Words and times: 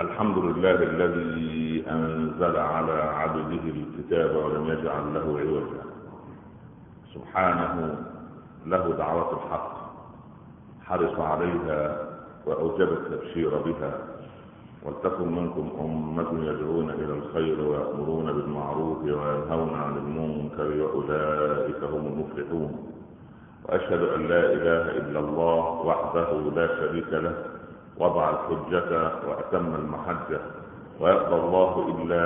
الحمد 0.00 0.38
لله 0.38 0.74
الذي 0.82 1.84
أنزل 1.90 2.56
على 2.56 2.92
عبده 2.92 3.64
الكتاب 3.76 4.36
ولم 4.36 4.64
يجعل 4.68 5.14
له 5.14 5.26
عوجا. 5.40 5.82
سبحانه 7.14 7.96
له 8.66 8.94
دعوة 8.98 9.30
الحق 9.32 9.72
حرص 10.84 11.18
عليها 11.20 11.80
وأوجب 12.46 12.88
التبشير 12.92 13.50
بها. 13.58 13.92
ولتكن 14.82 15.28
منكم 15.32 15.66
أمة 15.80 16.30
يدعون 16.50 16.90
إلى 16.90 17.12
الخير 17.12 17.60
ويأمرون 17.60 18.32
بالمعروف 18.32 18.98
وينهون 19.02 19.74
عن 19.74 19.96
المنكر 19.96 20.82
وأولئك 20.82 21.84
هم 21.84 22.06
المفلحون. 22.06 22.72
وأشهد 23.68 24.02
أن 24.02 24.28
لا 24.28 24.52
إله 24.52 24.84
إلا 24.96 25.18
الله 25.18 25.64
وحده 25.88 26.30
لا 26.56 26.66
شريك 26.66 27.08
له. 27.12 27.34
وضع 28.00 28.30
الحجة 28.30 29.10
وأتم 29.28 29.74
المحجة 29.74 30.40
ويقضى 31.00 31.34
الله 31.36 31.88
إلا 31.98 32.22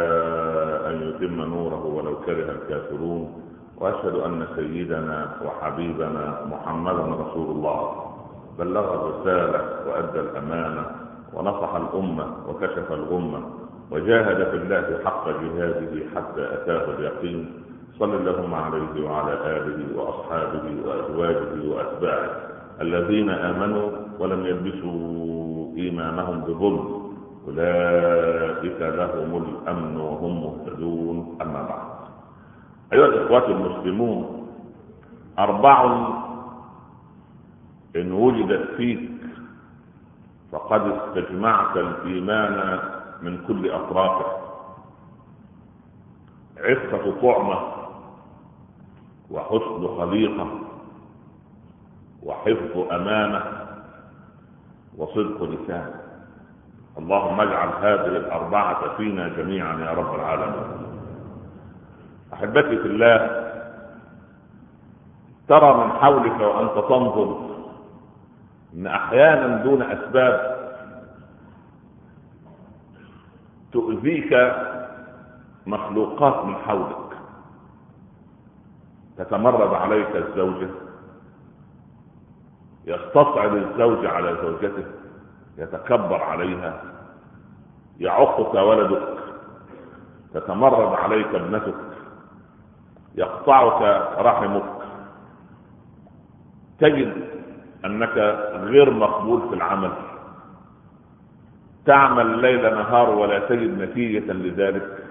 أن 0.90 1.02
يتم 1.08 1.40
نوره 1.40 1.86
ولو 1.86 2.16
كره 2.26 2.50
الكافرون 2.52 3.42
وأشهد 3.76 4.14
أن 4.14 4.46
سيدنا 4.56 5.28
وحبيبنا 5.44 6.44
محمدا 6.50 7.02
رسول 7.24 7.50
الله. 7.50 8.04
بلغ 8.58 8.94
الرسالة 8.94 9.60
وأدى 9.88 10.20
الأمانة 10.20 10.84
ونصح 11.34 11.74
الأمة 11.74 12.26
وكشف 12.48 12.92
الغمة 12.92 13.40
وجاهد 13.90 14.50
في 14.50 14.56
الله 14.56 14.98
حق 15.04 15.28
جهاده 15.28 15.92
حتى 16.16 16.44
أتاه 16.54 16.84
اليقين. 16.98 17.62
صل 17.98 18.14
اللهم 18.14 18.54
عليه 18.54 19.04
وعلى 19.10 19.32
آله 19.56 19.78
وأصحابه 19.98 20.64
وأزواجه 20.86 21.68
وأتباعه 21.68 22.30
الذين 22.80 23.30
آمنوا 23.30 23.90
ولم 24.18 24.46
يلبسوا 24.46 25.51
إيمانهم 25.76 26.40
بظلم 26.40 27.02
أولئك 27.48 28.80
لهم 28.80 29.42
الأمن 29.42 29.96
وهم 29.96 30.42
مهتدون. 30.44 31.38
أما 31.42 31.62
بعد. 31.62 31.92
أيها 32.92 33.06
الإخوة 33.06 33.46
المسلمون 33.50 34.48
أربع 35.38 35.84
إن 37.96 38.12
وجدت 38.12 38.70
فيك 38.76 39.10
فقد 40.52 40.80
استجمعت 40.80 41.76
الإيمان 41.76 42.78
من 43.22 43.44
كل 43.46 43.70
أطرافه 43.70 44.26
عفة 46.58 47.12
طعمة 47.22 47.60
وحسن 49.30 49.96
خليقة 49.98 50.48
وحفظ 52.22 52.92
أمانة. 52.92 53.61
وصدق 54.98 55.42
لسان. 55.42 55.90
اللهم 56.98 57.40
اجعل 57.40 57.68
هذه 57.68 58.16
الأربعة 58.16 58.96
فينا 58.96 59.28
جميعا 59.28 59.80
يا 59.80 59.90
رب 59.90 60.14
العالمين. 60.14 60.64
أحبتي 62.34 62.76
في 62.78 62.86
الله 62.88 63.18
ترى 65.48 65.84
من 65.84 65.92
حولك 65.92 66.40
وأنت 66.40 66.84
تنظر 66.88 67.50
أن 68.74 68.86
أحيانا 68.86 69.56
دون 69.62 69.82
أسباب 69.82 70.52
تؤذيك 73.72 74.52
مخلوقات 75.66 76.44
من 76.44 76.54
حولك. 76.54 76.96
تتمرد 79.18 79.74
عليك 79.74 80.16
الزوجة 80.16 80.81
يستصعد 82.86 83.52
الزوج 83.52 84.06
على 84.06 84.36
زوجته 84.42 84.84
يتكبر 85.58 86.22
عليها 86.22 86.82
يعقك 88.00 88.54
ولدك 88.54 89.18
تتمرد 90.34 90.94
عليك 90.94 91.34
ابنتك 91.34 91.74
يقطعك 93.14 93.82
رحمك. 94.18 94.62
تجد 96.78 97.12
أنك 97.84 98.16
غير 98.54 98.90
مقبول 98.90 99.48
في 99.48 99.54
العمل. 99.54 99.92
تعمل 101.86 102.38
ليل 102.38 102.74
نهار 102.74 103.10
ولا 103.10 103.38
تجد 103.38 103.78
نتيجة 103.82 104.32
لذلك. 104.32 105.04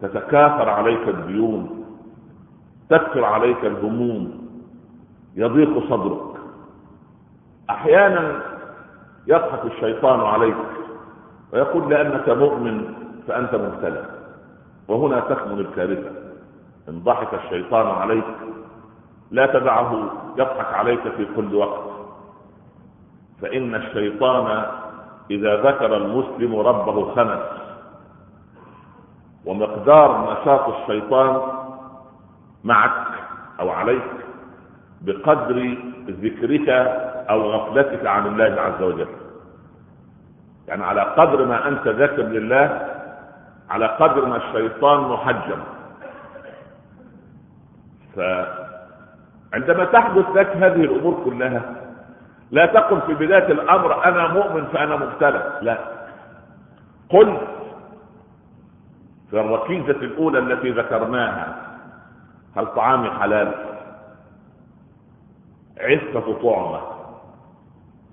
تتكاثر 0.00 0.68
عليك 0.68 1.08
الديون 1.08 1.84
تكثر 2.90 3.24
عليك 3.24 3.64
الهموم. 3.64 4.48
يضيق 5.34 5.88
صدرك. 5.90 6.31
أحيانا 7.70 8.42
يضحك 9.26 9.64
الشيطان 9.64 10.20
عليك 10.20 10.56
ويقول 11.52 11.90
لأنك 11.90 12.28
مؤمن 12.28 12.94
فأنت 13.28 13.54
مبتلى. 13.54 14.04
وهنا 14.88 15.20
تكمن 15.20 15.58
الكارثة. 15.58 16.10
إن 16.88 17.00
ضحك 17.04 17.34
الشيطان 17.34 17.86
عليك 17.86 18.24
لا 19.30 19.46
تدعه 19.46 20.10
يضحك 20.36 20.74
عليك 20.74 21.08
في 21.16 21.26
كل 21.36 21.54
وقت. 21.54 21.90
فإن 23.42 23.74
الشيطان 23.74 24.64
إذا 25.30 25.56
ذكر 25.56 25.96
المسلم 25.96 26.56
ربه 26.56 27.14
خنس. 27.14 27.42
ومقدار 29.46 30.32
نشاط 30.32 30.68
الشيطان 30.68 31.40
معك 32.64 33.06
أو 33.60 33.70
عليك 33.70 34.02
بقدر 35.00 35.76
ذكرك 36.08 36.68
أو 37.30 37.50
غفلتك 37.50 38.06
عن 38.06 38.26
الله 38.26 38.60
عز 38.60 38.82
وجل. 38.82 39.08
يعني 40.68 40.84
على 40.84 41.00
قدر 41.00 41.44
ما 41.44 41.68
أنت 41.68 41.88
ذاكر 41.88 42.22
لله 42.22 42.88
على 43.70 43.86
قدر 43.86 44.24
ما 44.26 44.36
الشيطان 44.36 45.00
محجم. 45.00 45.58
فعندما 48.16 49.84
تحدث 49.84 50.26
لك 50.34 50.56
هذه 50.56 50.80
الأمور 50.84 51.22
كلها 51.24 51.62
لا 52.50 52.66
تقل 52.66 53.00
في 53.00 53.14
بداية 53.14 53.52
الأمر 53.52 54.04
أنا 54.04 54.28
مؤمن 54.28 54.64
فأنا 54.64 54.96
مبتلى. 54.96 55.58
لا. 55.62 55.78
قل 57.08 57.38
في 59.30 59.40
الركيزة 59.40 59.90
الأولى 59.90 60.38
التي 60.38 60.70
ذكرناها 60.70 61.56
هل 62.56 62.66
طعامي 62.66 63.10
حلال؟ 63.10 63.52
عفة 65.80 66.38
طعمة 66.42 66.80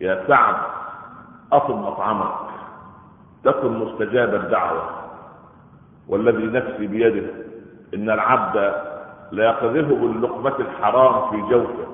يا 0.01 0.23
سعد 0.27 0.55
أطل 1.53 1.73
مطعمك 1.73 2.33
تكن 3.43 3.79
مستجاب 3.79 4.35
الدعوة. 4.35 4.89
والذي 6.07 6.45
نفسي 6.47 6.87
بيده 6.87 7.27
إن 7.93 8.09
العبد 8.09 8.55
لا 9.31 9.43
يقذفه 9.45 9.95
باللقمة 9.95 10.55
الحرام 10.59 11.31
في 11.31 11.37
جوفه. 11.49 11.87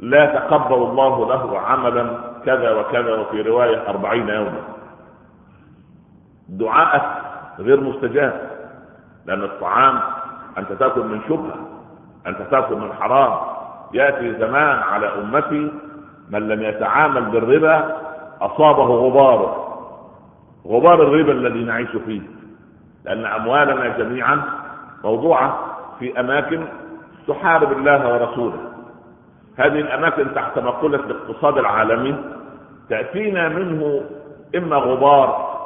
لا 0.00 0.26
تقبل 0.26 0.74
الله 0.74 1.28
له 1.28 1.58
عملا 1.58 2.18
كذا 2.46 2.70
وكذا 2.80 3.14
وفي 3.14 3.42
رواية 3.42 3.88
أربعين 3.88 4.28
يوما. 4.28 4.62
دعاءك 6.48 7.22
غير 7.58 7.80
مستجاب 7.80 8.50
لأن 9.26 9.42
الطعام 9.42 10.00
أنت 10.58 10.72
تأكل 10.72 11.00
من 11.04 11.20
شبهة 11.28 11.56
أنت 12.26 12.38
تأكل 12.50 12.76
من 12.76 12.92
حرام. 12.92 13.38
يأتي 13.92 14.38
زمان 14.38 14.78
على 14.78 15.06
أمتي 15.06 15.72
من 16.30 16.48
لم 16.48 16.62
يتعامل 16.62 17.24
بالربا 17.24 17.96
أصابه 18.40 18.84
غباره 18.84 19.66
غبار 20.66 21.02
الربا 21.02 21.32
الذي 21.32 21.64
نعيش 21.64 21.96
فيه. 22.06 22.20
لأن 23.04 23.24
أموالنا 23.24 23.98
جميعا 23.98 24.42
موضوعة 25.04 25.58
في 25.98 26.20
أماكن 26.20 26.64
تحارب 27.28 27.72
الله 27.72 28.12
ورسوله. 28.14 28.58
هذه 29.56 29.80
الأماكن 29.80 30.34
تحت 30.34 30.58
مقولة 30.58 30.98
الاقتصاد 30.98 31.58
العالمي 31.58 32.16
تأتينا 32.90 33.48
منه 33.48 34.00
إما 34.56 34.76
غبار. 34.76 35.56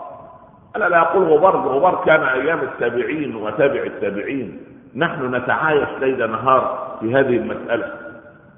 أنا 0.76 0.84
لا 0.84 1.00
أقول 1.00 1.24
غبار 1.24 1.54
الغبار 1.54 2.02
كان 2.06 2.22
أيام 2.22 2.58
التابعين 2.58 3.36
وتابع 3.36 3.82
التابعين. 3.82 4.60
نحن 4.96 5.34
نتعايش 5.34 5.88
ليل 6.00 6.30
نهار 6.30 6.96
في 7.00 7.14
هذه 7.14 7.36
المسألة. 7.36 7.92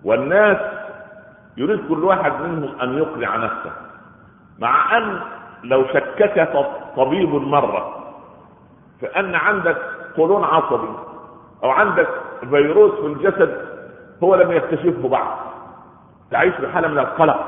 والناس 0.05 0.56
يريد 1.56 1.88
كل 1.88 2.04
واحد 2.04 2.32
منهم 2.40 2.81
أن 2.81 2.99
يقنع 2.99 3.37
نفسه 3.37 3.72
مع 4.58 4.96
أن 4.99 5.20
لو 5.64 5.84
شكك 5.87 6.49
طبيب 6.96 7.28
مرة 7.34 8.02
فأن 9.00 9.34
عندك 9.34 9.76
قولون 10.16 10.44
عصبي 10.44 10.88
أو 11.64 11.70
عندك 11.70 12.08
فيروس 12.50 12.93
في 13.00 13.06
الجسد 13.06 13.66
هو 14.22 14.34
لم 14.34 14.52
يكتشفه 14.52 15.08
بعد 15.08 15.37
تعيش 16.31 16.54
بحالة 16.60 16.88
من 16.88 16.99
القلق 16.99 17.46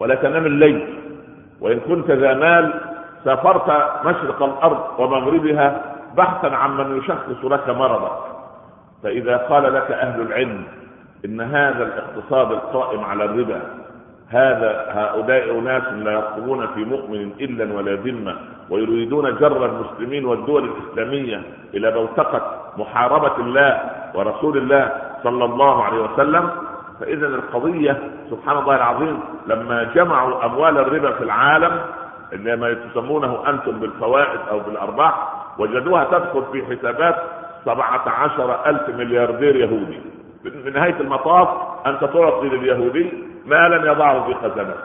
ولا 0.00 0.14
تنام 0.14 0.46
الليل 0.46 1.00
وإن 1.60 1.80
كنت 1.80 2.10
ذا 2.10 2.34
مال 2.34 2.80
سافرت 3.24 3.68
مشرق 4.06 4.42
الأرض 4.42 5.00
ومغربها 5.00 5.94
بحثا 6.16 6.46
عن 6.46 6.76
من 6.76 6.98
يشخص 6.98 7.44
لك 7.44 7.68
مرضك 7.68 8.18
فإذا 9.02 9.36
قال 9.36 9.74
لك 9.74 9.90
أهل 9.90 10.20
العلم 10.20 10.64
إن 11.24 11.40
هذا 11.40 11.82
الاقتصاد 11.84 12.52
القائم 12.52 13.04
على 13.04 13.24
الربا 13.24 13.60
هذا 14.28 14.86
هؤلاء 14.88 15.58
أناس 15.58 15.82
لا 15.92 16.12
يرقبون 16.12 16.66
في 16.66 16.84
مؤمن 16.84 17.30
إلا 17.40 17.74
ولا 17.76 17.94
ذمة 17.94 18.36
ويريدون 18.70 19.36
جر 19.36 19.66
المسلمين 19.66 20.24
والدول 20.24 20.64
الإسلامية 20.64 21.42
إلى 21.74 21.90
بوتقة 21.90 22.72
محاربة 22.78 23.36
الله 23.38 23.80
ورسول 24.14 24.58
الله 24.58 24.92
صلى 25.24 25.44
الله 25.44 25.84
عليه 25.84 25.98
وسلم. 26.02 26.50
فإذا 27.00 27.26
القضية 27.26 27.98
سبحان 28.30 28.58
الله 28.58 28.76
العظيم 28.76 29.20
لما 29.46 29.82
جمعوا 29.94 30.44
أموال 30.44 30.78
الربا 30.78 31.12
في 31.12 31.24
العالم 31.24 31.80
اللي 32.32 32.56
ما 32.56 32.74
تسمونه 32.74 33.48
أنتم 33.48 33.72
بالفوائد 33.80 34.40
أو 34.50 34.60
بالأرباح 34.60 35.28
وجدوها 35.58 36.04
تدخل 36.04 36.44
في 36.52 36.64
حسابات 36.76 37.16
سبعة 37.64 38.08
عشر 38.08 38.66
ألف 38.66 38.88
ملياردير 38.88 39.56
يهودي. 39.56 40.00
في 40.50 40.70
نهاية 40.70 41.00
المطاف 41.00 41.48
أنت 41.86 42.00
تعطي 42.04 42.48
لليهودي 42.48 43.12
ما 43.46 43.68
لم 43.68 43.86
يضعه 43.86 44.24
في 44.26 44.34
خزانته. 44.34 44.80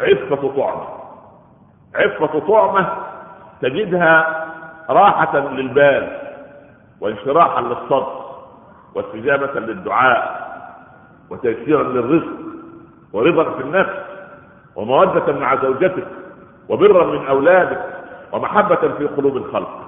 عفة 0.00 0.52
طعمة. 0.56 0.86
عفة 1.94 2.38
طعمة 2.38 2.88
تجدها 3.62 4.44
راحة 4.90 5.38
للبال 5.38 6.18
وانشراحا 7.00 7.60
للصدر 7.60 8.22
واستجابة 8.94 9.60
للدعاء 9.60 10.42
وتيسيرا 11.30 11.82
للرزق 11.82 12.32
ورضا 13.12 13.44
في 13.44 13.60
النفس 13.60 13.94
ومودة 14.76 15.32
مع 15.32 15.56
زوجتك 15.56 16.06
وبرا 16.68 17.06
من 17.06 17.26
أولادك 17.26 17.84
ومحبة 18.32 18.76
في 18.98 19.06
قلوب 19.06 19.36
الخلق. 19.36 19.78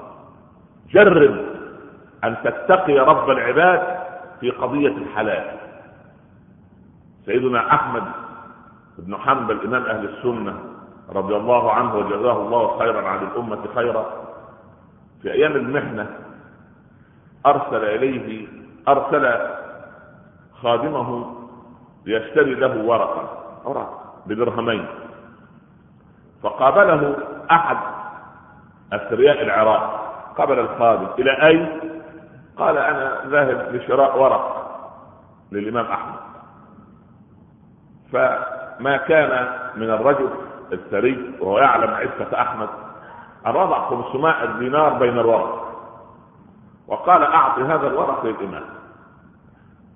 جرب 0.90 1.36
أن 2.24 2.36
تتقي 2.44 2.98
رب 2.98 3.30
العباد 3.30 3.96
في 4.44 4.50
قضية 4.50 4.88
الحلال 4.88 5.56
سيدنا 7.26 7.74
أحمد 7.74 8.02
بن 8.98 9.16
حنبل 9.16 9.60
إمام 9.66 9.82
أهل 9.86 10.04
السنة 10.08 10.58
رضي 11.08 11.36
الله 11.36 11.72
عنه 11.72 11.94
وجزاه 11.94 12.42
الله 12.46 12.78
خيرا 12.78 13.08
عن 13.08 13.18
الأمة 13.26 13.58
خيرا 13.74 14.06
في 15.22 15.32
أيام 15.32 15.52
المحنة 15.52 16.10
أرسل 17.46 17.84
إليه 17.84 18.46
أرسل 18.88 19.38
خادمه 20.62 21.34
ليشتري 22.06 22.54
له 22.54 22.84
ورقة 22.84 23.42
ورقة 23.64 24.14
بدرهمين 24.26 24.86
فقابله 26.42 27.16
أحد 27.50 27.76
أثرياء 28.92 29.42
العراق 29.42 30.00
قبل 30.38 30.58
الخادم 30.58 31.06
إلى 31.18 31.46
أين؟ 31.46 31.80
قال 32.58 32.78
أنا 32.78 33.20
ذاهب 33.26 33.74
لشراء 33.74 34.18
ورق 34.22 34.64
للإمام 35.52 35.86
أحمد. 35.86 36.18
فما 38.12 38.96
كان 38.96 39.48
من 39.76 39.90
الرجل 39.90 40.28
الثري 40.72 41.34
وهو 41.40 41.58
يعلم 41.58 41.90
عفة 41.90 42.40
أحمد 42.40 42.68
أن 43.46 43.56
وضع 43.56 43.88
500 43.88 44.58
دينار 44.58 44.92
بين 44.92 45.18
الورق 45.18 45.64
وقال 46.88 47.22
أعطي 47.22 47.62
هذا 47.62 47.86
الورق 47.86 48.26
للإمام. 48.26 48.64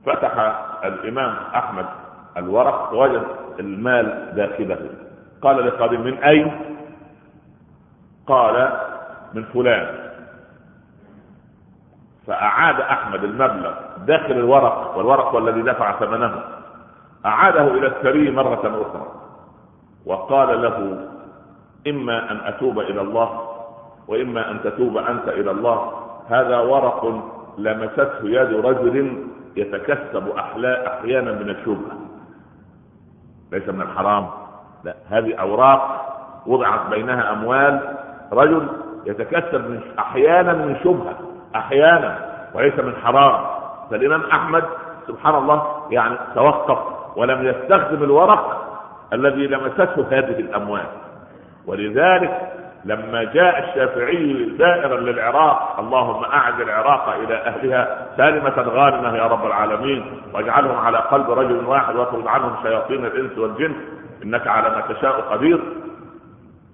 فتح 0.06 0.38
الإمام 0.84 1.36
أحمد 1.54 1.86
الورق 2.36 2.92
وجد 2.94 3.26
المال 3.60 4.32
داخله. 4.36 4.90
قال 5.42 5.66
لخادم 5.66 6.00
من 6.00 6.18
أين؟ 6.18 6.60
قال 8.26 8.78
من 9.34 9.44
فلان. 9.44 10.07
فأعاد 12.28 12.80
أحمد 12.80 13.24
المبلغ 13.24 13.72
داخل 14.06 14.32
الورق 14.32 14.96
والورق 14.96 15.26
هو 15.32 15.38
الذي 15.38 15.62
دفع 15.62 15.98
ثمنه. 15.98 16.42
أعاده 17.26 17.66
إلى 17.66 17.86
الثري 17.86 18.30
مرة 18.30 18.60
أخرى. 18.64 19.06
وقال 20.06 20.62
له 20.62 21.06
إما 21.88 22.30
أن 22.32 22.40
أتوب 22.44 22.78
إلى 22.78 23.00
الله 23.00 23.48
وإما 24.08 24.50
أن 24.50 24.62
تتوب 24.62 24.96
أنت 24.96 25.28
إلى 25.28 25.50
الله. 25.50 25.92
هذا 26.28 26.58
ورق 26.58 27.22
لمسته 27.58 28.18
يد 28.24 28.66
رجل 28.66 29.26
يتكسب 29.56 30.28
أحيانا 30.38 31.32
من 31.32 31.50
الشبهة. 31.50 31.96
ليس 33.52 33.68
من 33.68 33.80
الحرام. 33.80 34.26
لا 34.84 34.94
هذه 35.08 35.34
أوراق 35.34 36.04
وضعت 36.46 36.90
بينها 36.90 37.32
أموال. 37.32 37.96
رجل 38.32 38.68
يتكسب 39.06 39.80
أحيانا 39.98 40.52
من 40.52 40.76
شبهة. 40.84 41.27
أحيانا 41.56 42.18
وليس 42.54 42.78
من 42.78 42.94
حرام. 43.04 43.44
فالإمام 43.90 44.22
أحمد 44.32 44.64
سبحان 45.06 45.34
الله 45.34 45.86
يعني 45.90 46.16
توقف 46.34 46.78
ولم 47.16 47.46
يستخدم 47.46 48.02
الورق 48.02 48.64
الذي 49.12 49.46
لمسته 49.46 50.06
هذه 50.10 50.40
الأموال. 50.40 50.86
ولذلك 51.66 52.52
لما 52.84 53.24
جاء 53.24 53.68
الشافعي 53.68 54.50
زائرا 54.58 55.00
للعراق 55.00 55.76
اللهم 55.78 56.24
اعد 56.24 56.60
العراق 56.60 57.08
إلى 57.08 57.34
أهلها 57.34 58.06
سالمة 58.16 58.62
غانمة 58.68 59.16
يا 59.16 59.26
رب 59.26 59.46
العالمين 59.46 60.22
واجعلهم 60.34 60.78
على 60.78 60.98
قلب 60.98 61.30
رجل 61.30 61.64
واحد 61.64 61.96
واطرد 61.96 62.26
عنهم 62.26 62.56
شياطين 62.62 63.04
الإنس 63.06 63.38
والجن 63.38 63.74
إنك 64.24 64.46
على 64.46 64.68
ما 64.68 64.94
تشاء 64.94 65.20
قدير. 65.20 65.60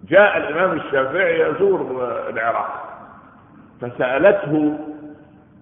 جاء 0.09 0.37
الإمام 0.37 0.77
الشافعي 0.77 1.41
يزور 1.41 2.09
العراق. 2.29 2.94
فسألته 3.85 4.79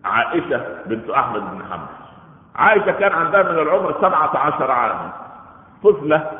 عائشة 0.04 0.60
بنت 0.86 1.10
أحمد 1.10 1.40
بن 1.40 1.62
حنبل. 1.70 1.86
عائشة 2.56 2.92
كان 2.92 3.12
عندها 3.12 3.42
من 3.42 3.58
العمر 3.58 3.94
سبعة 4.00 4.36
عشر 4.36 4.70
عاما. 4.70 5.12
طفلة 5.84 6.30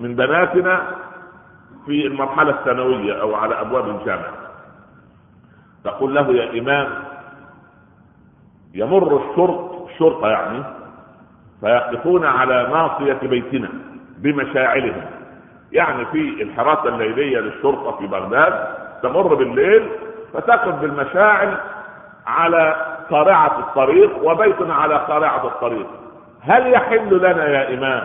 من 0.00 0.16
بناتنا 0.16 0.82
في 1.86 2.06
المرحلة 2.06 2.50
الثانوية 2.50 3.20
أو 3.20 3.34
على 3.34 3.60
أبواب 3.60 3.88
الجامعة. 3.88 4.32
تقول 5.84 6.14
له 6.14 6.28
يا 6.34 6.60
إمام 6.60 6.88
يمر 8.74 9.16
الشرط 9.16 9.88
الشرطه 9.90 10.28
يعني 10.28 10.62
فيقفون 11.60 12.24
على 12.24 12.68
ناصية 12.72 13.28
بيتنا 13.28 13.68
بمشاعلهم 14.18 15.04
يعني 15.72 16.04
في 16.06 16.42
الحراسة 16.42 16.88
الليلية 16.88 17.38
للشرطة 17.38 17.96
في 17.98 18.06
بغداد 18.06 18.74
تمر 19.02 19.34
بالليل 19.34 19.88
فتقف 20.34 20.74
بالمشاعل 20.74 21.56
على 22.26 22.76
قارعة 23.10 23.58
الطريق 23.58 24.24
وبيتنا 24.24 24.74
على 24.74 24.94
قارعة 24.94 25.46
الطريق. 25.46 25.86
هل 26.40 26.72
يحل 26.72 27.18
لنا 27.18 27.48
يا 27.48 27.74
إمام 27.74 28.02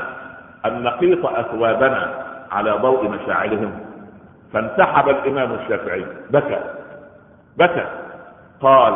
أن 0.65 0.83
نقيط 0.83 1.25
أثوابنا 1.25 2.25
على 2.51 2.71
ضوء 2.71 3.07
مشاعرهم؟ 3.09 3.79
فانسحب 4.53 5.09
الإمام 5.09 5.51
الشافعي. 5.51 6.05
بكى. 6.29 6.59
بكى. 7.57 7.85
قال 8.61 8.93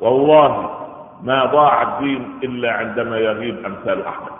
والله 0.00 0.70
ما 1.22 1.44
ضاع 1.44 1.82
الدين 1.82 2.38
إلا 2.44 2.72
عندما 2.72 3.18
يغيب 3.18 3.66
أمثال 3.66 4.06
أحمد. 4.06 4.32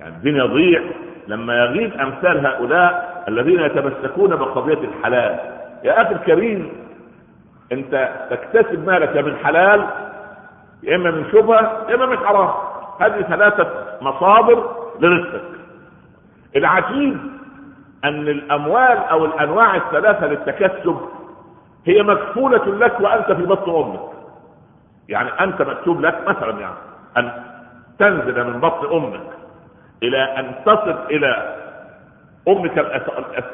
يعني 0.00 0.14
الدين 0.16 0.36
يضيع 0.36 0.82
لما 1.28 1.54
يغيب 1.54 1.92
أمثال 2.00 2.46
هؤلاء 2.46 3.22
الذين 3.28 3.60
يتمسكون 3.60 4.36
بقضية 4.36 4.78
الحلال. 4.88 5.38
يا 5.84 6.02
أخي 6.02 6.14
الكريم 6.14 6.87
انت 7.72 8.10
تكتسب 8.30 8.86
مالك 8.86 9.16
من 9.16 9.36
حلال 9.36 9.86
يا 10.82 10.96
إما 10.96 11.10
من 11.10 11.24
شبهة 11.32 11.86
يا 11.88 11.94
إما 11.94 12.06
من 12.06 12.18
حرام. 12.18 12.50
هذه 13.00 13.22
ثلاثة 13.22 13.68
مصادر 14.00 14.70
لرزقك. 15.00 15.42
العجيب 16.56 17.18
أن 18.04 18.28
الأموال 18.28 18.96
أو 18.98 19.24
الأنواع 19.24 19.76
الثلاثة 19.76 20.26
للتكسب 20.26 20.98
هي 21.86 22.02
مكفولة 22.02 22.64
لك 22.66 23.00
وأنت 23.00 23.32
في 23.32 23.42
بطن 23.42 23.70
أمك. 23.74 24.00
يعني 25.08 25.30
أنت 25.40 25.62
مكتوب 25.62 26.00
لك 26.00 26.28
مثلا 26.28 26.60
يعني 26.60 26.74
أن 27.16 27.32
تنزل 27.98 28.44
من 28.44 28.60
بطن 28.60 28.96
أمك 28.96 29.20
إلى 30.02 30.22
أن 30.22 30.54
تصل 30.66 30.96
إلى 31.10 31.56
أمك 32.48 32.78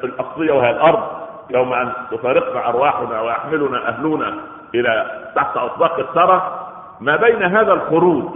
الأصلية 0.04 0.52
وهي 0.52 0.71
الأرض. 0.71 1.24
يوم 1.50 1.72
ان 1.72 1.92
تفارقنا 2.10 2.68
أرواحنا 2.68 3.20
ويحملنا 3.20 3.88
أهلنا 3.88 4.34
إلى 4.74 5.20
تحت 5.36 5.56
أطباق 5.56 5.98
الثرى. 5.98 6.60
ما 7.00 7.16
بين 7.16 7.42
هذا 7.42 7.72
الخروج 7.72 8.34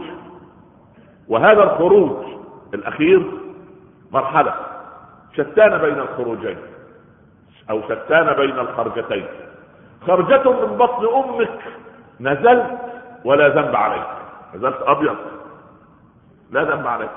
وهذا 1.28 1.62
الخروج 1.62 2.26
الأخير 2.74 3.26
مرحلة. 4.12 4.54
شتان 5.36 5.78
بين 5.78 5.98
الخروجين 5.98 6.58
أو 7.70 7.82
شتان 7.82 8.32
بين 8.32 8.58
الخرجتين. 8.58 9.26
خرجة 10.06 10.50
من 10.50 10.76
بطن 10.78 11.06
أمك 11.14 11.60
نزلت 12.20 12.78
ولا 13.24 13.48
ذنب 13.48 13.76
عليك. 13.76 14.06
نزلت 14.54 14.82
أبيض. 14.82 15.16
لا 16.50 16.64
ذنب 16.64 16.86
عليك. 16.86 17.10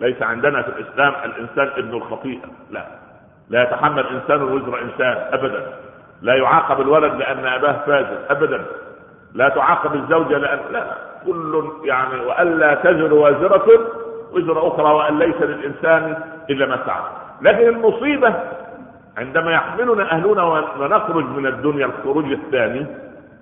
ليس 0.00 0.22
عندنا 0.22 0.62
في 0.62 0.68
الإسلام 0.68 1.14
الإنسان 1.24 1.66
ابن 1.66 1.94
الخطيئة. 1.96 2.48
لا. 2.70 3.07
لا 3.50 3.62
يتحمل 3.62 4.06
إنسان 4.06 4.42
وزر 4.42 4.82
إنسان 4.82 5.16
ابدا. 5.32 5.66
لا 6.22 6.34
يعاقب 6.34 6.80
الولد 6.80 7.14
لأن 7.14 7.46
أباه 7.46 7.76
فاجر 7.86 8.18
ابدا. 8.30 8.64
لا 9.34 9.48
تعاقب 9.48 9.94
الزوجة 9.94 10.38
لأن 10.38 10.58
لا 10.70 10.84
كل 11.26 11.72
يعني 11.84 12.20
وألا 12.26 12.74
تزر 12.74 13.14
وازرة 13.14 13.66
وزر 14.32 14.68
أخرى 14.68 14.94
وأن 14.94 15.18
ليس 15.18 15.36
للإنسان 15.40 16.22
إلا 16.50 16.66
ما 16.66 16.78
سعى. 16.86 17.02
لكن 17.42 17.68
المصيبة 17.68 18.34
عندما 19.18 19.52
يحملنا 19.52 20.12
أهلنا 20.12 20.42
ونخرج 20.80 21.24
من 21.24 21.46
الدنيا 21.46 21.86
الخروج 21.86 22.32
الثاني 22.32 22.86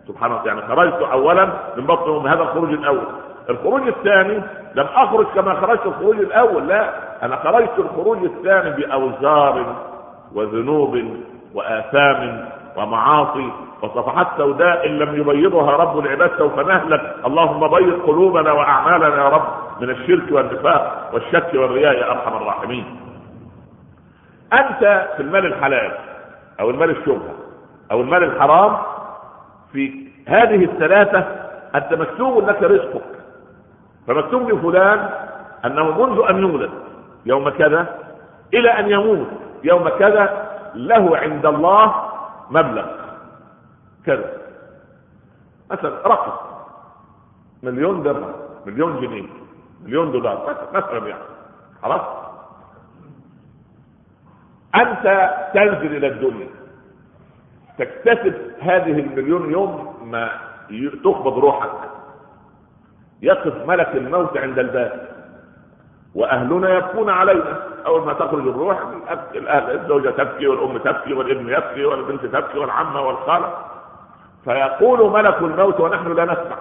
سبحان 0.08 0.32
الله 0.32 0.46
يعني 0.46 0.60
خرجت 0.62 1.02
اولا 1.12 1.44
من 1.76 1.86
بطن 1.86 2.26
هذا 2.28 2.42
الخروج 2.42 2.70
الأول. 2.72 3.06
الخروج 3.50 3.88
الثاني 3.88 4.42
لم 4.74 4.86
أخرج 4.94 5.26
كما 5.34 5.54
خرجت 5.54 5.86
الخروج 5.86 6.18
الأول 6.18 6.68
لا. 6.68 6.90
أنا 7.22 7.36
خرجت 7.36 7.78
الخروج 7.78 8.24
الثاني 8.24 8.70
بأوزار 8.70 9.76
وذنوب 10.34 11.02
وآثام 11.54 12.48
ومعاصي 12.76 13.52
وصفحات 13.82 14.26
سوداء 14.36 14.86
إن 14.86 14.98
لم 14.98 15.20
يبيضها 15.20 15.70
رب 15.70 15.98
العباد 15.98 16.30
سوف 16.38 16.58
نهلك. 16.58 17.16
اللهم 17.26 17.68
بيض 17.68 18.02
قلوبنا 18.02 18.52
وأعمالنا 18.52 19.24
يا 19.24 19.28
رب 19.28 19.46
من 19.80 19.90
الشرك 19.90 20.32
والنفاق 20.32 21.10
والشك 21.12 21.54
والرياء 21.54 21.94
يا 21.94 22.10
أرحم 22.10 22.36
الراحمين. 22.36 22.84
أنت 24.52 25.08
في 25.16 25.22
المال 25.22 25.46
الحلال 25.46 25.92
أو 26.60 26.70
المال 26.70 26.90
الشبهة 26.90 27.34
أو 27.92 28.00
المال 28.00 28.24
الحرام 28.24 28.76
في 29.72 30.06
هذه 30.28 30.64
الثلاثة 30.64 31.26
أنت 31.74 31.94
مكتوب 31.94 32.48
لك 32.48 32.62
رزقك. 32.62 33.02
فمكتوب 34.06 34.50
لفلان 34.50 35.08
أنه 35.64 36.06
منذ 36.06 36.22
أن 36.30 36.38
يولد 36.38 36.70
يوم 37.26 37.48
كذا 37.48 37.86
إلى 38.54 38.70
أن 38.70 38.90
يموت. 38.90 39.26
يوم 39.66 39.88
كذا 39.88 40.24
له 40.74 41.16
عند 41.16 41.46
الله 41.46 42.10
مبلغ. 42.50 42.86
كذا. 44.06 44.32
مثلا 45.70 46.08
رقم. 46.08 46.32
مليون 47.62 48.02
درهم 48.02 48.32
مليون 48.66 49.00
جنيه 49.00 49.28
مليون 49.84 50.12
دولار 50.12 50.68
مثلا 50.74 51.08
يعني. 51.08 51.22
خلاص؟ 51.82 52.00
أنت 54.74 55.34
تنزل 55.54 55.96
إلى 55.96 56.06
الدنيا. 56.06 56.48
تكتسب 57.78 58.34
هذه 58.60 59.00
المليون 59.00 59.52
يوم 59.52 59.96
ما 60.10 60.30
تقبض 61.04 61.38
روحك. 61.38 61.70
يقف 63.22 63.68
ملك 63.68 63.88
الموت 63.96 64.36
عند 64.36 64.58
الباب. 64.58 65.08
وأهلنا 66.14 66.70
يبكون 66.70 67.10
علينا. 67.10 67.65
أول 67.86 68.06
ما 68.06 68.12
تخرج 68.12 68.48
الروح 68.48 68.78
الزوجة 69.48 70.10
تبكي 70.10 70.46
والأم 70.46 70.78
تبكي 70.78 71.12
والابن 71.14 71.48
يبكي 71.48 71.84
والبنت 71.84 72.26
تبكي 72.26 72.58
والعمة 72.58 73.00
والخالة. 73.00 73.54
فيقول 74.44 75.12
ملك 75.12 75.42
الموت 75.42 75.80
ونحن 75.80 76.12
لا 76.12 76.24
نسمع. 76.24 76.58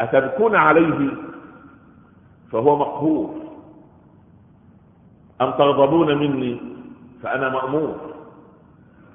أتبكون 0.00 0.56
عليه؟ 0.56 1.10
فهو 2.52 2.76
مقهور. 2.76 3.34
أم 5.40 5.50
تغضبون 5.50 6.18
مني؟ 6.18 6.60
فأنا 7.22 7.48
مأمور. 7.48 7.96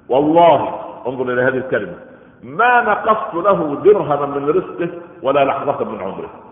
والله 0.08 0.80
انظر 1.06 1.32
إلى 1.32 1.42
هذه 1.42 1.56
الكلمة. 1.56 1.98
ما 2.42 2.80
نقصت 2.80 3.34
له 3.34 3.80
درهما 3.84 4.26
من 4.26 4.48
رزقه 4.48 4.90
ولا 5.22 5.44
لحظة 5.44 5.84
من 5.84 6.00
عمره. 6.00 6.45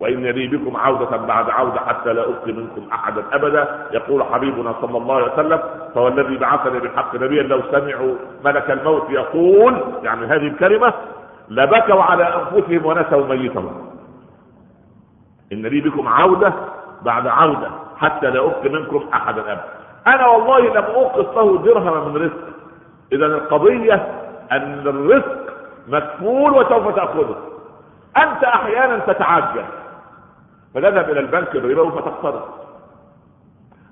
وإن 0.00 0.26
لي 0.26 0.46
بكم 0.46 0.76
عودة 0.76 1.16
بعد 1.16 1.50
عودة 1.50 1.80
حتى 1.80 2.12
لا 2.12 2.22
أبقي 2.28 2.52
منكم 2.52 2.88
أحدا 2.92 3.22
أبدا. 3.32 3.86
يقول 3.92 4.24
حبيبنا 4.24 4.74
صلى 4.82 4.98
الله 4.98 5.14
عليه 5.14 5.32
وسلم 5.32 5.60
فوالذي 5.94 6.36
بعثني 6.36 6.80
بالحق 6.80 7.14
نبيا 7.14 7.42
لو 7.42 7.62
سمعوا 7.72 8.14
ملك 8.44 8.70
الموت 8.70 9.10
يقول 9.10 9.84
يعني 10.02 10.26
هذه 10.26 10.46
الكلمة 10.46 10.92
لبكوا 11.48 12.02
على 12.02 12.24
أنفسهم 12.24 12.86
ونسوا 12.86 13.26
ميتهم. 13.26 13.90
إن 15.52 15.62
لي 15.66 15.80
بكم 15.80 16.08
عودة 16.08 16.52
بعد 17.02 17.26
عودة 17.26 17.70
حتى 17.96 18.30
لا 18.30 18.40
أبقي 18.44 18.68
منكم 18.68 19.04
أحدا 19.14 19.40
أبدا. 19.40 19.64
أنا 20.06 20.26
والله 20.26 20.60
لم 20.60 20.84
أوقف 20.84 21.36
له 21.36 21.58
درهما 21.58 22.08
من 22.08 22.16
رزق. 22.16 22.56
إذا 23.12 23.26
القضية 23.26 23.94
أن 24.52 24.82
الرزق 24.86 25.38
مكفول 25.88 26.52
وسوف 26.52 26.94
تأخذه. 26.94 27.36
أنت 28.16 28.44
أحيانا 28.44 28.98
تتعجل. 28.98 29.64
فتذهب 30.74 31.10
إلى 31.10 31.20
البنك 31.20 31.56
الربوي 31.56 31.92
فتقترض 31.92 32.42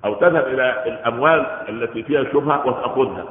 أو 0.05 0.13
تذهب 0.13 0.47
إلى 0.47 0.83
الأموال 0.85 1.45
التي 1.69 2.03
فيها 2.03 2.23
شبهة 2.23 2.67
وتأخذها. 2.67 3.25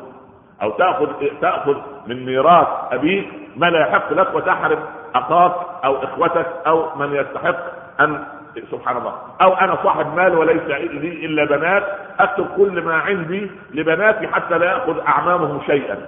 أو 0.63 0.71
تأخذ 0.71 1.09
تأخذ 1.41 1.77
من 2.07 2.27
ميراث 2.27 2.69
أبيك 2.93 3.29
ما 3.57 3.67
لا 3.67 3.81
يحق 3.81 4.13
لك 4.13 4.35
وتحرم 4.35 4.79
أخاك 5.15 5.53
أو 5.85 5.97
إخوتك 5.97 6.47
أو 6.67 6.97
من 6.97 7.15
يستحق 7.17 7.57
أن 8.01 8.25
سبحان 8.71 8.97
الله. 8.97 9.15
أو 9.43 9.55
أنا 9.55 9.79
صاحب 9.83 10.17
مال 10.17 10.39
وليس 10.39 10.63
لي 10.63 11.27
إلا 11.27 11.45
بنات. 11.57 11.83
أكتب 12.19 12.47
كل 12.57 12.83
ما 12.83 12.95
عندي 12.95 13.51
لبناتي 13.75 14.29
حتى 14.29 14.59
لا 14.59 14.67
يأخذ 14.67 14.99
أعمامهم 15.01 15.61
شيئا. 15.67 16.07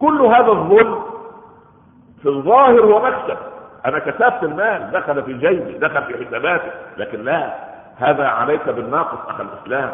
كل 0.00 0.20
هذا 0.20 0.52
الظلم 0.52 1.02
في 2.22 2.28
الظاهر 2.28 2.80
هو 2.80 3.02
مكسب. 3.06 3.38
أنا 3.86 3.98
كسبت 3.98 4.42
المال 4.42 4.90
دخل 4.92 5.22
في 5.22 5.32
جيبي 5.32 5.78
دخل 5.78 6.02
في 6.02 6.24
حساباتي. 6.26 6.70
لكن 6.96 7.24
لا 7.24 7.54
هذا 7.96 8.26
عليك 8.26 8.68
بالناقص 8.68 9.28
اخ 9.28 9.40
الإسلام. 9.40 9.92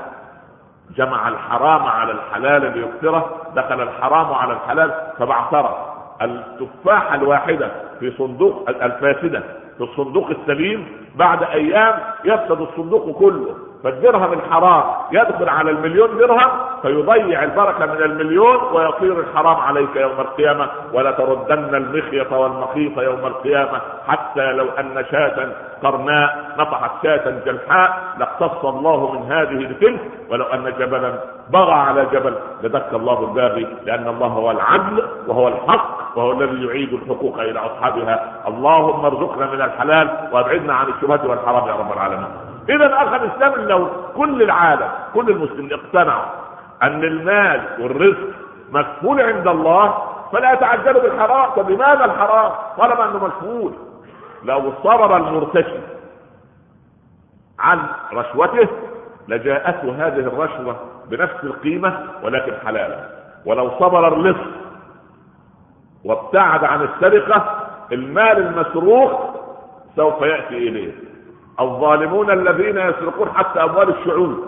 جمع 0.96 1.28
الحرام 1.28 1.82
على 1.82 2.12
الحلال 2.12 2.78
ليكثره 2.78 3.50
دخل 3.54 3.82
الحرام 3.82 4.32
على 4.34 4.52
الحلال 4.52 4.94
فبعثره. 5.18 5.90
التفاحة 6.22 7.14
الواحدة 7.14 7.70
في 8.00 8.10
صندوق 8.10 8.68
الفاسدة 8.68 9.42
في 9.76 9.84
الصندوق 9.84 10.30
السليم 10.30 10.88
بعد 11.14 11.42
أيام 11.42 12.00
يفسد 12.24 12.60
الصندوق 12.60 13.18
كله. 13.18 13.56
فالدرهم 13.84 14.32
الحرام 14.32 14.82
يدخل 15.12 15.48
على 15.48 15.70
المليون 15.70 16.18
درهم 16.18 16.50
فيضيع 16.82 17.42
البركة 17.42 17.86
من 17.86 18.02
المليون 18.02 18.58
ويطير 18.72 19.20
الحرام 19.20 19.56
عليك 19.56 19.96
يوم 19.96 20.20
القيامة 20.20 20.68
ولا 20.92 21.10
تردن 21.10 21.74
المخيط 21.74 22.32
والمخيط 22.32 22.98
يوم 22.98 23.26
القيامة 23.26 23.80
حتى 24.08 24.52
لو 24.52 24.66
أن 24.78 25.04
شاة 25.10 25.48
قرناء 25.82 26.54
نطحت 26.58 26.90
شاة 27.02 27.30
جلحاء 27.46 28.02
لاقتص 28.18 28.64
الله 28.64 29.12
من 29.12 29.32
هذه 29.32 29.66
بتلك 29.72 30.00
ولو 30.30 30.44
أن 30.44 30.72
جبلا 30.78 31.14
بغى 31.50 31.72
على 31.72 32.06
جبل 32.12 32.34
لدك 32.62 32.94
الله 32.94 33.20
الباغي 33.28 33.66
لأن 33.86 34.08
الله 34.08 34.26
هو 34.26 34.50
العدل 34.50 35.02
وهو 35.26 35.48
الحق 35.48 36.18
وهو 36.18 36.32
الذي 36.32 36.66
يعيد 36.66 36.92
الحقوق 36.92 37.40
إلى 37.40 37.58
أصحابها. 37.58 38.32
اللهم 38.48 39.04
ارزقنا 39.04 39.46
من 39.46 39.60
الحلال 39.62 40.08
وأبعدنا 40.32 40.74
عن 40.74 40.86
الشبهات 40.88 41.24
والحرام 41.24 41.68
يا 41.68 41.72
رب 41.74 41.92
العالمين. 41.92 42.53
إذا 42.68 42.86
اخ 42.94 43.12
الإسلام 43.12 43.68
لو 43.68 43.88
كل 44.16 44.42
العالم 44.42 44.88
كل 45.14 45.30
المسلمين 45.30 45.72
اقتنعوا 45.72 46.24
أن 46.82 47.04
المال 47.04 47.60
والرزق 47.80 48.28
مكفول 48.70 49.20
عند 49.20 49.48
الله 49.48 49.98
فلا 50.32 50.52
يتعجلوا 50.52 51.02
بالحرام. 51.02 51.50
طب 51.50 51.70
لماذا 51.70 52.04
الحرام؟ 52.04 52.52
طالما 52.78 53.04
إنه 53.04 53.24
مكفول. 53.24 53.72
لو 54.44 54.72
صبر 54.82 55.16
المرتشي 55.16 55.78
عن 57.58 57.78
رشوته 58.12 58.68
لجاءته 59.28 60.06
هذه 60.06 60.18
الرشوة 60.20 60.76
بنفس 61.10 61.44
القيمة 61.44 62.00
ولكن 62.22 62.52
حلالا. 62.66 63.08
ولو 63.46 63.70
صبر 63.70 64.08
اللص 64.14 64.40
وابتعد 66.04 66.64
عن 66.64 66.82
السرقة 66.82 67.66
المال 67.92 68.38
المسروق 68.38 69.34
سوف 69.96 70.22
يأتي 70.22 70.68
إليه. 70.68 71.13
الظالمون 71.60 72.30
الذين 72.30 72.76
يسرقون 72.78 73.28
حتى 73.34 73.62
أموال 73.64 73.88
الشعوب 74.00 74.38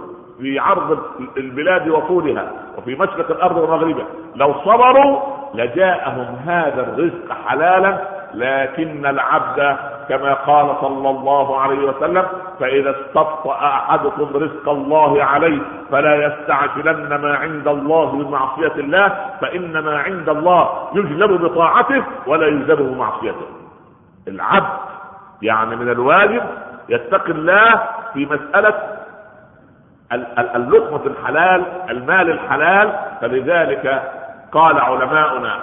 في 0.41 0.59
عرض 0.59 0.99
البلاد 1.37 1.89
وطولها 1.89 2.53
وفي 2.79 2.95
مشرق 2.95 3.31
الأرض 3.31 3.57
ومغربها 3.57 4.07
لو 4.37 4.55
صبروا 4.65 5.21
لجاءهم 5.55 6.37
هذا 6.47 6.81
الرزق 6.83 7.33
حلالا 7.47 7.99
لكن 8.35 9.07
العبد 9.07 9.77
كما 10.09 10.35
قال 10.35 10.77
صلى 10.81 11.11
الله 11.11 11.61
عليه 11.61 11.79
وسلم 11.89 12.25
فإذا 12.61 12.91
استبطا 12.91 13.53
أحدكم 13.55 14.31
رزق 14.37 14.69
الله 14.69 15.25
عليه 15.25 15.59
فلا 15.91 16.27
يستعجلن 16.27 17.15
ما 17.15 17.35
عند 17.37 17.69
الله 17.69 18.11
بمعصيه 18.13 18.73
الله 18.77 19.09
فإن 19.41 19.79
ما 19.79 19.99
عند 19.99 20.29
الله 20.29 20.69
يجلب 20.95 21.43
بطاعته 21.43 22.03
ولا 22.27 22.47
يجلب 22.47 22.83
بمعصيته 22.95 23.47
العبد 24.29 24.79
يعني 25.43 25.77
من 25.77 25.89
الواجب 25.91 26.43
يتقي 26.89 27.33
الله 27.33 27.83
في 28.15 28.27
مسألة 28.27 28.75
اللقمة 30.57 31.07
الحلال 31.07 31.65
المال 31.91 32.31
الحلال. 32.31 32.93
فلذلك 33.21 34.13
قال 34.53 34.79
علماؤنا 34.81 35.61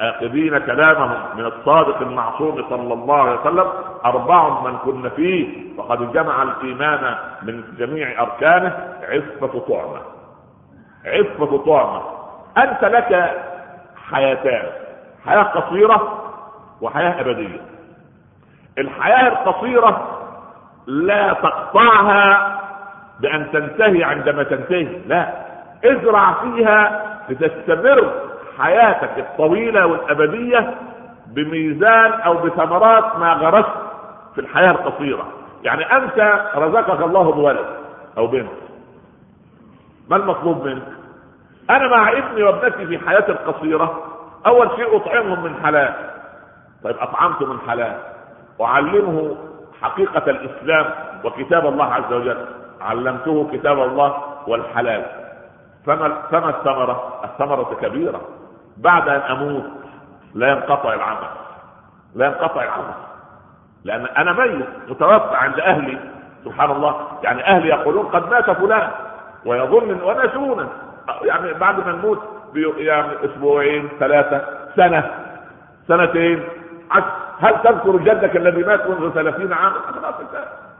آخذين 0.00 0.58
كلامهم 0.58 1.36
من 1.36 1.44
الصادق 1.46 2.00
المعصوم 2.02 2.64
صلى 2.70 2.94
الله 2.94 3.20
عليه 3.22 3.40
وسلم 3.40 3.66
أربع 4.04 4.60
من 4.60 4.76
كن 4.78 5.08
فيه 5.08 5.74
فقد 5.78 6.12
جمع 6.12 6.42
الإيمان 6.42 7.14
من 7.42 7.64
جميع 7.78 8.22
أركانه 8.22 8.94
عفة 9.02 9.58
طعمة. 9.68 10.00
عفة 11.06 11.58
طعمة. 11.58 12.02
أنت 12.58 12.84
لك 12.84 13.36
حياتان 14.10 14.66
حياة 15.26 15.42
قصيرة 15.42 16.22
وحياة 16.80 17.20
أبدية. 17.20 17.60
الحياة 18.78 19.28
القصيرة 19.28 20.15
لا 20.86 21.32
تقطعها 21.32 22.58
بأن 23.20 23.52
تنتهي 23.52 24.04
عندما 24.04 24.42
تنتهي 24.42 25.00
لا. 25.06 25.32
ازرع 25.84 26.32
فيها 26.32 27.02
لتستمر 27.28 28.12
حياتك 28.58 29.18
الطويلة 29.18 29.86
والأبدية 29.86 30.74
بميزان 31.26 32.12
أو 32.12 32.34
بثمرات 32.34 33.18
ما 33.18 33.32
غرست 33.32 33.72
في 34.34 34.40
الحياة 34.40 34.70
القصيرة. 34.70 35.26
يعني 35.62 35.96
أنت 35.96 36.42
رزقك 36.54 37.02
الله 37.02 37.32
بولد 37.32 37.66
أو 38.18 38.26
بنت. 38.26 38.48
ما 40.10 40.16
المطلوب 40.16 40.66
منك؟ 40.66 40.86
أنا 41.70 41.88
مع 41.88 42.12
ابني 42.12 42.42
وابنتي 42.42 42.86
في 42.86 42.98
حياتي 42.98 43.32
القصيرة 43.32 44.02
أول 44.46 44.70
شيء 44.76 44.96
أطعمهم 44.96 45.44
من 45.44 45.54
حلال. 45.64 45.94
طيب 46.84 46.96
أطعمته 46.96 47.52
من 47.52 47.58
حلال. 47.68 47.96
أعلمه 48.60 49.36
حقيقة 49.82 50.30
الإسلام 50.30 50.90
وكتاب 51.24 51.66
الله 51.66 51.84
عز 51.94 52.12
وجل. 52.12 52.46
علمته 52.80 53.48
كتاب 53.52 53.82
الله 53.82 54.22
والحلال. 54.46 55.04
فما 55.86 56.22
فما 56.30 56.50
الثمرة؟ 56.50 57.20
الثمرة 57.24 57.76
كبيرة. 57.82 58.20
بعد 58.76 59.08
أن 59.08 59.20
أموت 59.20 59.64
لا 60.34 60.48
ينقطع 60.48 60.94
العمل. 60.94 61.28
لا 62.14 62.26
ينقطع 62.26 62.62
العمل. 62.62 62.94
لأن 63.84 64.06
أنا 64.06 64.32
ميت 64.32 64.66
متوفى 64.88 65.36
عند 65.36 65.60
أهلي. 65.60 65.98
سبحان 66.44 66.70
الله. 66.70 67.06
يعني 67.22 67.46
أهلي 67.46 67.68
يقولون 67.68 68.06
قد 68.06 68.30
مات 68.30 68.50
فلان. 68.50 68.90
ويظن 69.46 70.02
ونسونا 70.02 70.68
يعني 71.22 71.54
بعد 71.54 71.86
ما 71.86 71.92
نموت 71.92 72.22
يعني 72.76 73.12
أسبوعين 73.24 73.88
ثلاثة 74.00 74.44
سنة. 74.76 75.10
سنتين 75.88 76.44
عشر. 76.90 77.25
هل 77.40 77.62
تذكر 77.62 77.96
جدك 77.96 78.36
الذي 78.36 78.62
مات 78.62 78.86
منذ 78.86 79.10
ثلاثين 79.10 79.52
عاما؟ 79.52 79.76
خلاص 80.00 80.14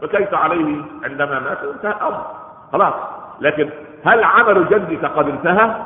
بكيت 0.03 0.35
عليه 0.35 0.83
عندما 1.05 1.41
مات؟ 1.41 1.59
انتهى 1.75 1.93
الأمر. 1.93 2.27
خلاص. 2.73 2.95
لكن 3.41 3.71
هل 4.05 4.25
عمل 4.25 4.69
جدك 4.69 5.05
قد 5.05 5.29
انتهى؟ 5.29 5.77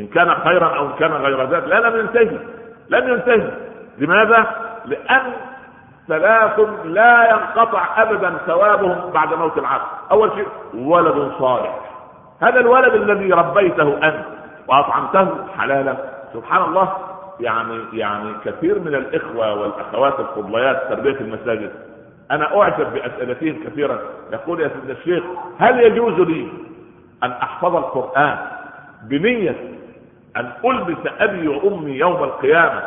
إن 0.00 0.06
كان 0.06 0.34
خيرا 0.34 0.76
أو 0.76 0.86
إن 0.86 0.92
كان 0.92 1.12
غير 1.12 1.44
ذلك 1.44 1.64
لا 1.64 1.80
لم 1.80 2.00
ينتهي. 2.00 2.38
لم 2.88 3.08
ينتهي. 3.08 3.50
لماذا؟ 3.98 4.46
لأن 4.84 5.32
ثلاث 6.08 6.60
لا 6.84 7.30
ينقطع 7.30 8.02
ابدا 8.02 8.36
ثوابهم 8.46 9.10
بعد 9.10 9.34
موت 9.34 9.58
العبد 9.58 9.84
أول 10.10 10.30
شيء 10.34 10.48
ولد 10.74 11.32
صالح. 11.38 11.80
هذا 12.42 12.60
الولد 12.60 12.94
الذي 12.94 13.32
ربيته 13.32 13.98
أنت 14.02 14.24
وأطعمته 14.68 15.28
حلالا. 15.58 15.96
سبحان 16.34 16.62
الله. 16.62 17.13
يعني 17.40 17.78
يعني 17.92 18.34
كثير 18.44 18.78
من 18.78 18.94
الإخوة 18.94 19.54
والأخوات 19.54 20.20
الفضليات 20.20 20.82
تربية 20.88 21.20
المساجد. 21.20 21.70
أنا 22.30 22.60
أعجب 22.62 22.92
بأسئلتهم 22.94 23.64
كثيرا. 23.64 23.98
يقول 24.32 24.60
يا 24.60 24.68
سيدنا 24.68 24.92
الشيخ 24.92 25.24
هل 25.58 25.80
يجوز 25.80 26.20
لي 26.28 26.48
أن 27.22 27.30
أحفظ 27.30 27.76
القرآن 27.76 28.38
بنية 29.02 29.56
أن 30.36 30.52
ألبس 30.64 30.98
أبي 31.20 31.48
وأمي 31.48 31.90
يوم 31.92 32.24
القيامة 32.24 32.82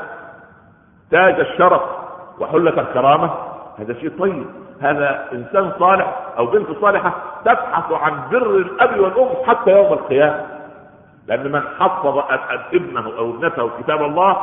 تاج 1.12 1.39
الشرف 1.39 1.82
وحلة 2.39 2.82
الكرامة؟ 2.82 3.32
هذا 3.80 3.94
شيء 3.94 4.12
طيب. 4.20 4.46
هذا 4.82 5.25
إنسان 5.34 5.72
صالح 5.80 6.18
أو 6.38 6.46
بنت 6.46 6.68
صالحة 6.82 7.13
تبحث 7.46 7.92
عن 7.92 8.30
بر 8.32 8.50
الأب 8.58 9.00
والأم 9.00 9.30
حتى 9.46 9.72
يوم 9.72 9.94
القيامة. 9.94 10.57
لأن 11.27 11.51
من 11.51 11.62
حفظ 11.79 12.24
ابنه 12.74 13.12
أو 13.17 13.29
ابنته 13.31 13.69
كتاب 13.79 14.01
الله 14.03 14.38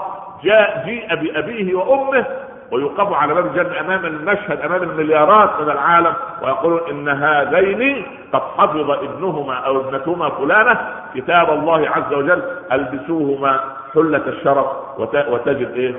جاء 0.45 0.83
جيء 0.87 1.15
بأبيه 1.15 1.75
وأمه 1.75 2.25
ويوقف 2.73 3.13
على 3.13 3.35
باب 3.35 3.47
الجنة 3.47 3.81
أمام 3.81 4.05
المشهد 4.07 4.61
أمام 4.61 4.83
المليارات 4.83 5.51
من 5.61 5.71
العالم 5.71 6.13
ويقولون 6.43 6.81
إن 6.91 7.09
هذين 7.09 8.07
قد 8.33 8.41
حفظ 8.59 8.91
ابنهما 8.91 9.55
أو 9.55 9.81
ابنتهما 9.81 10.29
فلانة 10.31 10.81
كتاب 11.15 11.51
الله 11.51 11.89
عز 11.91 12.15
وجل 12.15 12.43
ألبسوهما 12.73 13.61
حلة 13.95 14.23
الشرف 14.27 14.67
وتجد 15.29 15.71
إيه؟ 15.75 15.95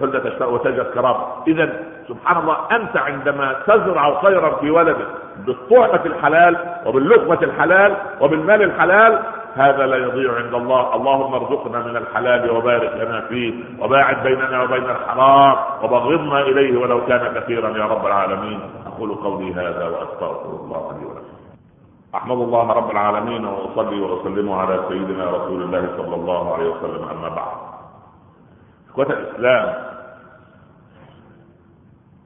حلة 0.00 0.18
الشرف 0.24 0.48
وتجد 0.48 0.82
كرامة 0.94 1.24
إذا 1.48 1.72
سبحان 2.08 2.36
الله 2.42 2.56
أنت 2.72 2.96
عندما 2.96 3.56
تزرع 3.66 4.22
خيرا 4.22 4.50
في 4.56 4.70
ولدك 4.70 5.06
بالطعمة 5.46 6.00
الحلال 6.06 6.56
وباللقمة 6.86 7.38
الحلال 7.42 7.96
وبالمال 8.20 8.62
الحلال 8.62 9.18
هذا 9.54 9.86
لا 9.86 9.96
يضيع 9.96 10.34
عند 10.36 10.54
الله. 10.54 10.94
اللهم 10.94 11.34
ارزقنا 11.34 11.78
من 11.78 11.96
الحلال 11.96 12.50
وبارك 12.50 12.92
لنا 12.96 13.20
فيه 13.20 13.54
وباعد 13.80 14.22
بيننا 14.22 14.62
وبين 14.62 14.90
الحرام 14.90 15.56
وبغضنا 15.82 16.40
إليه 16.40 16.78
ولو 16.78 17.06
كان 17.06 17.34
كثيرا 17.34 17.78
يا 17.78 17.84
رب 17.84 18.06
العالمين. 18.06 18.60
أقول 18.86 19.14
قولي 19.14 19.54
هذا 19.54 19.88
وأستغفر 19.88 20.50
الله 20.64 20.98
لي 20.98 21.06
ولكم. 21.06 21.34
أحمد 22.14 22.38
الله 22.38 22.72
رب 22.72 22.90
العالمين 22.90 23.44
وأصلي 23.44 24.00
وأسلم 24.00 24.52
على 24.52 24.80
سيدنا 24.88 25.30
رسول 25.30 25.62
الله 25.62 25.88
صلى 25.96 26.14
الله 26.14 26.54
عليه 26.54 26.68
وسلم. 26.68 27.08
أما 27.08 27.28
بعد. 27.28 27.56
إخوة 28.90 29.06
الإسلام 29.06 29.93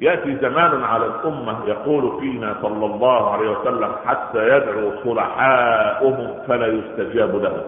يأتي 0.00 0.36
زمان 0.36 0.82
على 0.84 1.06
الأمة 1.06 1.64
يقول 1.66 2.20
فينا 2.20 2.56
صلى 2.62 2.86
الله 2.86 3.30
عليه 3.32 3.50
وسلم 3.50 3.92
حتى 4.06 4.56
يدعو 4.56 4.92
صلحاؤهم 5.04 6.34
فلا 6.46 6.66
يستجاب 6.66 7.36
لهم. 7.36 7.62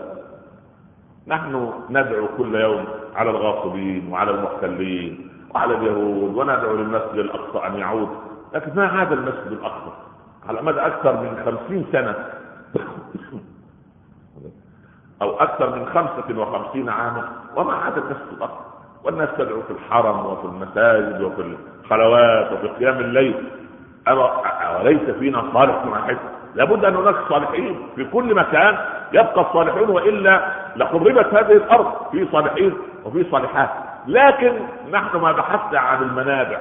نحن 1.26 1.72
ندعو 1.90 2.26
كل 2.38 2.54
يوم 2.54 2.84
على 3.16 3.30
الغاصبين 3.30 4.12
وعلى 4.12 4.30
المحتلين 4.30 5.30
وعلى 5.54 5.74
اليهود 5.74 6.34
وندعو 6.36 6.74
للمسجد 6.76 7.14
الأقصى 7.18 7.66
أن 7.66 7.74
يعود. 7.78 8.08
لكن 8.54 8.70
ما 8.76 8.86
عاد 8.86 9.12
المسجد 9.12 9.52
الأقصى؟ 9.52 9.92
على 10.48 10.62
مدى 10.62 10.80
أكثر 10.80 11.12
من 11.20 11.42
خمسين 11.44 11.86
سنة. 11.92 12.14
أو 15.22 15.30
أكثر 15.40 15.76
من 15.76 15.86
خمسة 15.86 16.40
وخمسين 16.40 16.88
عاما. 16.88 17.28
وما 17.56 17.72
عاد 17.72 17.98
المسجد 17.98 18.32
الأقصى؟ 18.36 18.64
والناس 19.04 19.28
تدعو 19.38 19.62
في 19.62 19.70
الحرم 19.70 20.26
وفي 20.26 20.44
المساجد 20.44 21.20
وفي 21.22 21.56
الخلوات 21.90 22.52
وفي 22.52 22.68
قيام 22.68 22.98
الليل. 22.98 23.34
وليس 24.80 25.10
فينا 25.18 25.44
صالح 25.52 25.86
واحد 25.86 26.16
لابد 26.54 26.84
أن 26.84 26.96
هناك 26.96 27.14
صالحين 27.28 27.88
في 27.96 28.04
كل 28.04 28.34
مكان 28.34 28.78
يبقى 29.12 29.40
الصالحون 29.40 29.90
وإلا 29.90 30.40
لخربت 30.76 31.34
هذه 31.34 31.52
الأرض 31.52 31.92
في 32.12 32.28
صالحين 32.32 32.74
وفي 33.04 33.26
صالحات. 33.30 33.70
لكن 34.06 34.52
نحن 34.92 35.16
ما 35.16 35.32
بحثنا 35.32 35.80
عن 35.80 36.02
المنابع. 36.02 36.58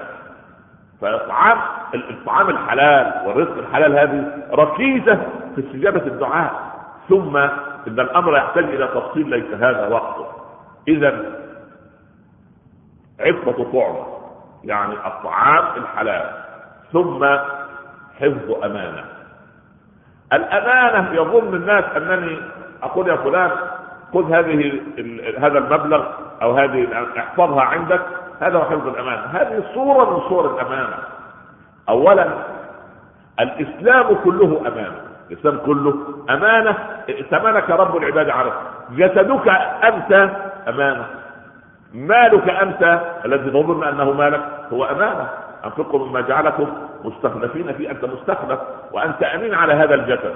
فاطعام 1.01 1.57
الطعام 1.93 2.49
الحلال 2.49 3.27
والرزق 3.27 3.57
الحلال 3.57 3.99
هذه 3.99 4.25
ركيزة 4.53 5.15
في 5.55 5.61
استجابة 5.61 6.07
الدعاء. 6.07 6.53
ثم 7.09 7.37
إن 7.87 7.99
الأمر 7.99 8.37
يحتاج 8.37 8.63
إلى 8.63 8.87
تفصيل 8.87 9.29
ليس 9.29 9.53
هذا 9.53 9.87
وقته. 9.87 10.25
اذا 10.87 11.25
عفه 13.19 13.63
طعمة. 13.73 14.18
يعني 14.63 14.93
الطعام 14.93 15.65
الحلال 15.77 16.25
ثم 16.93 17.25
حفظ 18.19 18.63
أمانة. 18.63 19.05
الأمانة 20.33 21.13
يظن 21.13 21.55
الناس 21.55 21.83
أنني 21.97 22.39
أقول 22.83 23.07
يا 23.07 23.15
فلان 23.15 23.51
خذ 24.13 24.33
هذه 24.33 24.81
هذا 25.39 25.57
المبلغ 25.57 26.05
أو 26.41 26.57
هذه 26.57 27.07
احفظها 27.17 27.61
عندك 27.63 28.01
هذا 28.41 28.57
هو 28.57 28.63
حفظ 28.63 28.87
الأمانة. 28.87 29.21
هذه 29.21 29.63
صورة 29.73 30.09
من 30.09 30.29
صور 30.29 30.55
الأمانة. 30.55 30.97
اولا 31.89 32.27
الإسلام 33.39 34.15
كله 34.23 34.61
أمانة. 34.67 35.01
الإسلام 35.31 35.57
كله 35.57 35.95
أمانة. 36.29 36.77
ائتمنك 37.09 37.69
رب 37.69 37.97
العباد 37.97 38.29
عليه 38.29 38.53
جسدك 38.91 39.47
أنت 39.83 40.29
أمانة. 40.67 41.05
مالك 41.93 42.49
أنت 42.49 43.01
الذي 43.25 43.49
تظن 43.49 43.83
أنه 43.83 44.11
مالك 44.11 44.41
هو 44.73 44.85
أمانة. 44.85 45.29
أنفقوا 45.65 46.07
مما 46.07 46.21
جعلكم 46.21 46.67
مستخلفين 47.03 47.73
فيه 47.73 47.91
أنت 47.91 48.05
مستخلف 48.05 48.59
وأنت 48.91 49.23
أمين 49.23 49.53
على 49.53 49.73
هذا 49.73 49.95
الجسد. 49.95 50.35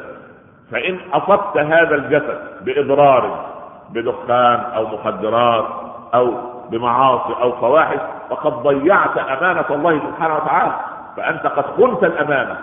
فإن 0.71 0.99
أصبت 1.13 1.57
هذا 1.57 1.95
الجسد 1.95 2.39
بإضرار 2.61 3.45
بدخان 3.89 4.59
أو 4.75 4.87
مخدرات 4.87 5.65
أو 6.13 6.33
بمعاصي 6.69 7.33
أو 7.41 7.51
فواحش 7.51 7.99
فقد 8.29 8.53
ضيعت 8.53 9.17
أمانة 9.17 9.65
الله 9.69 9.99
سبحانه 9.99 10.35
وتعالى. 10.35 10.75
فأنت 11.17 11.47
قد 11.47 11.65
خنت 11.77 12.03
الأمانة. 12.03 12.57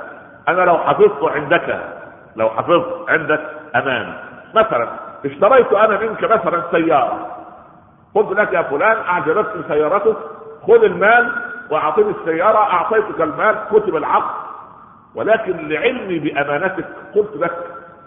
أنا 0.48 0.62
لو 0.62 0.78
حفظت 0.78 1.24
عندك 1.24 1.80
لو 2.36 2.48
حفظت 2.48 3.10
عندك 3.10 3.40
أمانة. 3.76 4.14
مثلا 4.54 4.88
اشتريت 5.24 5.72
أنا 5.72 6.00
منك 6.00 6.24
مثلا 6.24 6.62
سيارة. 6.70 7.39
قلت 8.14 8.38
لك 8.38 8.52
يا 8.52 8.62
فلان 8.62 8.96
اعجبتني 8.96 9.62
سيارتك 9.68 10.16
خذ 10.66 10.84
المال 10.84 11.32
وأعطني 11.70 12.10
السيارة 12.10 12.58
أعطيتك 12.58 13.20
المال 13.20 13.56
كتب 13.70 13.96
العقد. 13.96 14.50
ولكن 15.14 15.68
لعلمي 15.68 16.18
بأمانتك 16.18 16.86
قلت 17.14 17.36
لك 17.36 17.56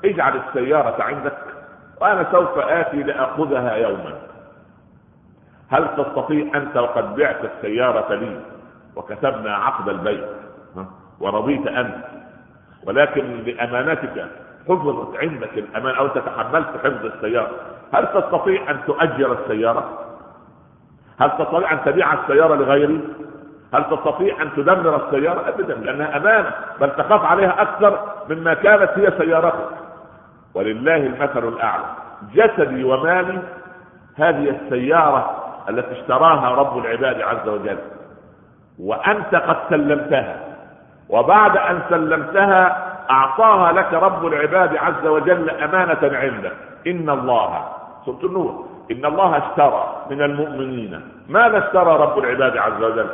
اجعل 0.06 0.34
السيارة 0.48 1.04
عندك 1.04 1.38
وأنا 2.02 2.32
سوف 2.32 2.58
آتي 2.58 3.04
لأخذها 3.04 3.76
يوما. 3.76 4.14
هل 5.72 5.88
تستطيع 5.98 6.52
انت 6.56 6.78
وقد 6.78 7.16
بعت 7.16 7.46
السيارة 7.46 8.16
لي؟ 8.16 8.40
وكتبنا 8.96 9.56
عقد 9.56 9.90
البيع 9.90 10.28
ورضيت 11.20 11.68
أنت. 11.68 12.06
ولكن 12.88 13.44
لأمانتك 13.46 14.28
حفظت 14.70 15.18
عندك 15.18 15.58
الأمان 15.58 15.96
أو 15.96 16.08
تتحملت 16.08 16.68
حفظ 16.84 17.06
السيارة. 17.06 17.52
هل 17.94 18.08
تستطيع 18.08 18.72
أن 18.72 18.80
تؤجر 18.88 19.38
السيارة؟ 19.42 19.90
هل 21.20 21.30
تستطيع 21.32 21.72
أن 21.72 21.80
تبيع 21.86 22.14
السيارة 22.14 22.56
لغيري؟ 22.56 23.02
هل 23.74 23.84
تستطيع 23.84 24.42
أن 24.42 24.50
تدمر 24.56 25.08
السيارة؟ 25.08 25.50
ابدا 25.50 25.74
لأنها 25.74 26.18
أمانة 26.18 26.52
بل 26.82 26.90
تخاف 26.92 27.26
عليها 27.26 27.62
أكثر 27.62 28.00
مما 28.30 28.54
كانت 28.54 28.92
هي 28.96 29.12
سيارتك 29.18 29.70
ولله 30.54 30.96
المثل 30.96 31.48
الأعلى. 31.48 31.86
جسدي 32.34 32.84
ومالي 32.84 33.40
هذه 34.18 34.50
السيارة 34.50 35.44
التي 35.70 35.92
اشتراها 35.92 36.50
رب 36.50 36.78
العباد 36.78 37.22
عز 37.22 37.48
وجل. 37.48 37.78
وأنت 38.80 39.36
قد 39.36 39.58
سلمتها. 39.70 40.40
وبعد 41.10 41.58
أن 41.58 41.82
سلمتها 41.90 42.93
أعطاها 43.12 43.72
لك 43.72 43.94
رب 43.94 44.26
العباد 44.26 44.78
عز 44.78 45.06
وجل 45.06 45.50
أمانة 45.50 46.18
عنده. 46.18 46.52
إن 46.88 47.10
الله 47.10 47.66
سورة 48.06 48.20
النور 48.24 48.66
إن 48.92 49.06
الله 49.06 49.38
اشترى 49.38 49.96
من 50.10 50.22
المؤمنين. 50.22 51.02
ماذا 51.30 51.68
اشترى 51.68 51.98
رب 51.98 52.18
العباد 52.18 52.58
عز 52.58 52.84
وجل؟ 52.84 53.10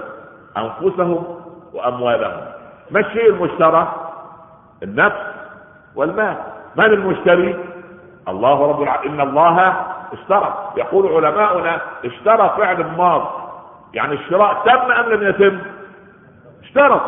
أنفسهم 0.57 1.39
وأموالهم. 1.73 2.41
ما 2.91 2.99
الشيء 2.99 3.29
المشترى؟ 3.29 3.87
النفس 4.83 5.21
والمال. 5.95 6.37
من 6.75 6.85
المشتري 6.85 7.65
الله 8.27 8.69
رب 8.69 8.81
العالمين 8.81 9.19
إن 9.19 9.27
الله 9.29 9.73
اشترى. 10.13 10.71
يقول 10.77 11.25
علماؤنا 11.25 11.81
اشترى 12.05 12.53
فعل 12.57 12.85
ماض. 12.97 13.21
يعني 13.93 14.13
الشراء 14.13 14.53
تم 14.65 14.91
أم 14.91 15.09
لم 15.09 15.29
يتم؟ 15.29 15.59
اشترى. 16.63 17.01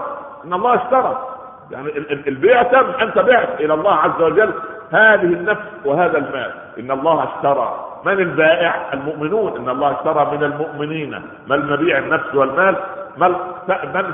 إن 0.45 0.53
الله 0.53 0.75
اشترى. 0.75 1.30
يعني 1.71 1.97
البيع 2.27 2.63
تم 2.63 2.86
أنت 3.01 3.19
بعت 3.19 3.62
إلى 3.62 3.73
الله 3.73 3.93
عز 3.93 4.21
وجل 4.21 4.53
هذه 4.91 5.23
النفس 5.23 5.62
وهذا 5.86 6.17
المال. 6.17 6.51
إن 6.79 6.91
الله 6.91 7.23
اشترى. 7.23 7.88
من 8.05 8.12
البائع؟ 8.13 8.93
المؤمنون. 8.93 9.57
إن 9.57 9.69
الله 9.69 9.91
اشترى 9.91 10.38
من 10.38 10.43
المؤمنين. 10.43 11.21
ما 11.47 11.55
المبيع؟ 11.55 11.97
النفس 11.97 12.36
والمال. 12.36 12.75
ما 13.17 13.36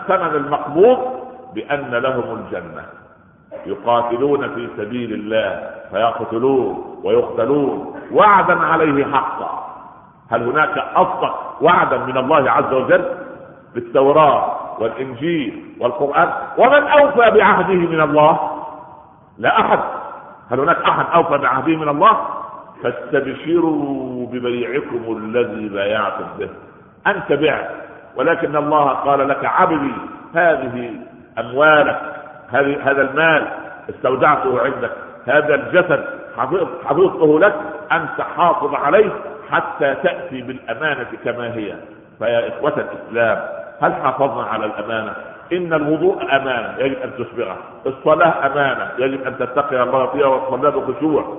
ثمن 0.07 0.35
المقبوض؟ 0.35 1.27
بأن 1.55 1.91
لهم 1.91 2.35
الجنة. 2.37 2.85
يقاتلون 3.65 4.55
في 4.55 4.69
سبيل 4.77 5.13
الله 5.13 5.69
فيقتلون 5.91 6.99
ويقتلون. 7.03 8.01
وعدا 8.11 8.59
عليه 8.59 9.05
حقا. 9.05 9.67
هل 10.31 10.43
هناك 10.43 10.77
أصدق 10.77 11.57
وعدا 11.61 11.97
من 11.97 12.17
الله 12.17 12.51
عز 12.51 12.73
وجل؟ 12.73 13.05
بالتوراه 13.75 14.66
والإنجيل 14.79 15.75
والقرآن 15.79 16.29
ومن 16.57 16.83
أوفى 16.87 17.31
بعهده 17.31 17.73
من 17.73 18.01
الله. 18.01 18.39
لا 19.37 19.59
أحد. 19.59 19.79
هل 20.51 20.59
هناك 20.59 20.77
أحد 20.81 21.05
أوفى 21.15 21.37
بعهده 21.37 21.75
من 21.75 21.89
الله؟ 21.89 22.17
فاستبشروا 22.83 24.27
ببيعكم 24.27 25.17
الذي 25.17 25.69
بايعتم 25.69 26.25
به. 26.39 26.49
أنت 27.07 27.33
بعت 27.33 27.69
ولكن 28.15 28.55
الله 28.55 28.89
قال 28.89 29.27
لك 29.29 29.45
عبدي 29.45 29.93
هذه 30.35 30.91
أموالك 31.39 32.01
هذه 32.49 32.91
هذا 32.91 33.01
المال 33.01 33.47
استودعته 33.89 34.61
عندك 34.61 34.91
هذا 35.27 35.55
الجسد 35.55 36.05
حفظته 36.85 37.39
لك 37.39 37.55
أنت 37.91 38.21
حافظ 38.37 38.75
عليه 38.75 39.09
حتى 39.51 39.95
تأتي 40.03 40.41
بالأمانة 40.41 41.07
كما 41.25 41.53
هي. 41.53 41.75
فيا 42.19 42.47
إخوة 42.47 42.73
الإسلام 42.77 43.66
هل 43.81 43.93
حافظنا 43.93 44.43
على 44.43 44.65
الأمانة؟ 44.65 45.13
إن 45.53 45.73
الوضوء 45.73 46.23
أمانة 46.23 46.75
يجب 46.79 46.97
أن 47.01 47.11
تسبغه 47.17 47.57
الصلاة 47.85 48.45
أمانة 48.45 48.91
يجب 48.99 49.27
أن 49.27 49.37
تتقي 49.37 49.83
الله 49.83 50.07
فيها 50.07 50.25
والصلاه 50.27 50.69
بخشوع 50.69 51.37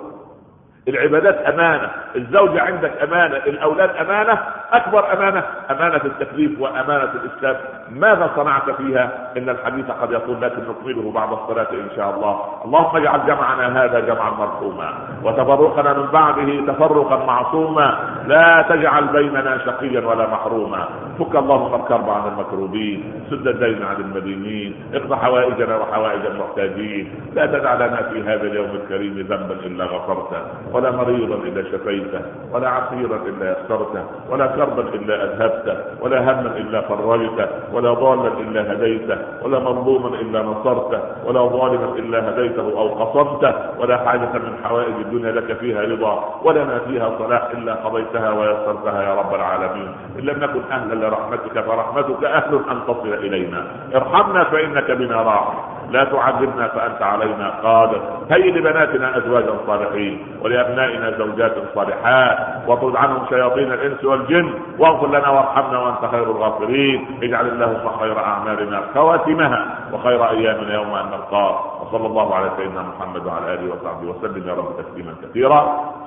العبادات 0.89 1.35
أمانة 1.55 1.91
الزوجه 2.17 2.63
عندك 2.63 3.03
أمانة 3.03 3.37
الأولاد 3.37 3.91
أمانة 3.97 4.39
أكبر 4.73 5.13
أمانة 5.13 5.45
أمانة 5.71 6.01
التكليف 6.05 6.61
وأمانة 6.61 7.11
الإسلام. 7.15 7.57
ماذا 7.91 8.31
صنعت 8.37 8.71
فيها؟ 8.71 9.33
إن 9.37 9.49
الحديث 9.49 9.91
قد 9.91 10.13
يطول 10.13 10.43
لكن 10.43 10.63
نكمله 10.71 11.13
بعد 11.13 11.33
الصلاة 11.33 11.71
إن 11.73 11.89
شاء 11.97 12.15
الله. 12.15 12.41
اللهم 12.65 12.97
اجعل 12.97 13.27
جمعنا 13.27 13.85
هذا 13.85 14.01
جمعا 14.01 14.31
مرحوما 14.31 14.95
وتفرقنا 15.25 15.93
من 15.93 16.07
بعده 16.13 16.73
تفرقا 16.73 17.17
معصوما. 17.27 17.99
لا 18.27 18.65
تجعل 18.69 19.07
بيننا 19.07 19.59
شقيا 19.59 20.07
ولا 20.07 20.27
محروما. 20.31 20.89
فك 21.19 21.37
اللهم 21.37 21.75
الكرب 21.75 22.11
عن 22.11 22.33
المكروبين 22.33 23.25
سد 23.31 23.47
الدين 23.47 23.83
عن 23.83 23.97
المدينين 23.97 24.75
اقض 24.95 25.15
حوائجنا 25.15 25.77
وحوائج 25.77 26.27
المحتاجين. 26.27 27.15
لا 27.35 27.47
تدع 27.47 27.75
لنا 27.75 27.97
في 27.97 28.23
هذا 28.23 28.43
اليوم 28.43 28.71
الكريم 28.71 29.27
ذنبا 29.29 29.55
إلا 29.67 29.85
غفرته 29.85 30.41
ولا 30.73 30.91
مريضا 30.91 31.35
إلا 31.35 31.63
شفيته 31.63 32.21
ولا 32.53 32.69
عسيرا 32.69 33.17
إلا 33.17 33.47
يسرته 33.53 34.05
ولا 34.31 34.47
كربا 34.59 34.83
إلا 34.95 35.15
أذهبته 35.25 35.77
ولا 36.03 36.19
هما 36.21 36.57
إلا 36.57 36.81
فرجته 36.81 37.49
ولا 37.73 37.93
ضالا 37.95 38.29
إلا 38.41 38.73
هديته 38.73 39.19
ولا 39.43 39.59
مظلوما 39.59 40.09
إلا 40.21 40.43
نصرته 40.43 41.01
ولا 41.25 41.41
ظالما 41.41 41.89
إلا 41.99 42.29
هديته 42.29 42.63
أو 42.63 42.89
قصمته 42.89 43.53
ولا 43.79 43.97
حاجة 43.97 44.33
من 44.35 44.53
حوائج 44.65 44.95
الدنيا 45.01 45.33
لك 45.33 45.53
فيها 45.57 45.83
رضا 45.83 46.41
ولنا 46.45 46.79
فيها 46.79 47.11
صلاح 47.19 47.43
إلا 47.53 47.75
قضيتها 47.75 48.31
ويسرتها 48.33 49.03
يا 49.03 49.15
رب 49.15 49.35
العالمين. 49.35 49.89
إن 50.19 50.25
لم 50.25 50.39
نكن 50.45 50.61
أهلا 50.73 50.95
لرحمتك 51.07 51.61
فرحمتك 51.61 52.25
أهل 52.25 52.55
أن 52.71 52.79
تصل 52.87 53.15
إلينا. 53.15 53.65
ارحمنا 53.95 54.45
فإنك 54.45 54.91
بنا 54.91 55.17
راحم. 55.23 55.59
لا 55.91 56.05
تعذبنا 56.05 56.69
فأنت 56.69 57.03
علينا 57.03 57.49
قادر. 57.63 58.01
هيئ 58.31 58.51
لبناتنا 58.51 59.19
أزواجا 59.19 59.53
صالحين 59.67 60.27
ولأبنائنا 60.43 61.11
زوجات 61.19 61.55
صالحات 61.75 62.39
واطرد 62.67 62.97
عنهم 62.97 63.27
شياطين 63.31 63.73
الإنس 63.73 64.05
والجن 64.05 64.48
واغفر 64.79 65.09
لنا 65.09 65.29
وارحمنا 65.31 65.79
وأنت 65.79 66.03
خير 66.11 66.23
الغافرين. 66.23 66.99
اجعل 67.23 67.47
اللهم 67.49 67.99
خير 67.99 68.19
أعمالنا 68.19 68.83
خواتمها 68.95 69.63
وخير 69.93 70.31
أيامنا 70.31 70.75
يوم 70.75 70.95
أن 70.95 71.07
نلقاك 71.07 71.57
وصلى 71.83 72.07
الله 72.07 72.35
على 72.35 72.51
سيدنا 72.57 72.83
محمد 72.83 73.27
وعلى 73.27 73.55
آله 73.55 73.67
وصحبه 73.75 74.07
وسلم. 74.11 74.49
يا 74.49 74.55
رب 74.55 74.71
تسليما 74.81 75.15
كثيرا. 75.23 75.61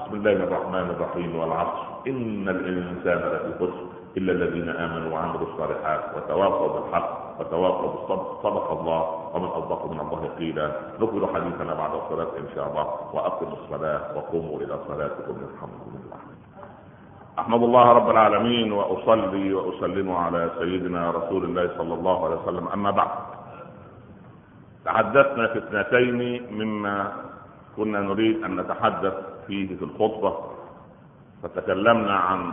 بسم 0.05 0.13
الله 0.15 0.31
الرحمن 0.31 0.87
الرحيم 0.95 1.31
والعصر. 1.39 1.81
إن 2.07 2.49
الإنسان 2.49 3.19
لفي 3.31 3.51
خسر 3.59 3.85
إلا 4.17 4.31
الذين 4.31 4.69
آمنوا 4.69 5.13
وعملوا 5.13 5.47
الصالحات 5.53 6.01
وتواصوا 6.15 6.67
بالحق 6.67 7.09
وتواصوا 7.39 7.89
بالصبر. 7.93 8.25
صدق 8.43 8.67
الله 8.71 9.01
ومن 9.33 9.47
أصدق 9.47 9.81
من 9.91 9.99
الله 9.99 10.21
قيلا. 10.39 10.71
نكمل 10.99 11.23
حديثنا 11.35 11.73
بعد 11.73 11.91
الصلاة 11.93 12.31
إن 12.37 12.47
شاء 12.55 12.65
الله. 12.67 12.85
وأقم 13.13 13.47
الصلاة 13.47 14.01
وقوموا 14.15 14.57
إلى 14.57 14.75
صلاتكم. 14.87 15.35
يرحمكم 15.43 15.91
الله. 15.95 16.19
أحمد 17.41 17.63
الله 17.63 17.91
رب 17.91 18.09
العالمين 18.09 18.71
وأصلي 18.71 19.53
وأسلم 19.53 20.11
على 20.11 20.51
سيدنا 20.59 21.11
رسول 21.11 21.43
الله 21.43 21.69
صلى 21.77 21.93
الله 21.93 22.25
عليه 22.25 22.35
وسلم. 22.35 22.67
أما 22.67 22.91
بعد 22.91 23.09
تحدثنا 24.85 25.47
في 25.47 25.57
اثنتين 25.57 26.45
مما 26.51 27.11
كنا 27.77 27.99
نريد 28.01 28.43
أن 28.43 28.55
نتحدث 28.59 29.13
فيه 29.47 29.77
في 29.77 29.83
الخطبة. 29.83 30.37
فتكلمنا 31.43 32.13
عن 32.15 32.51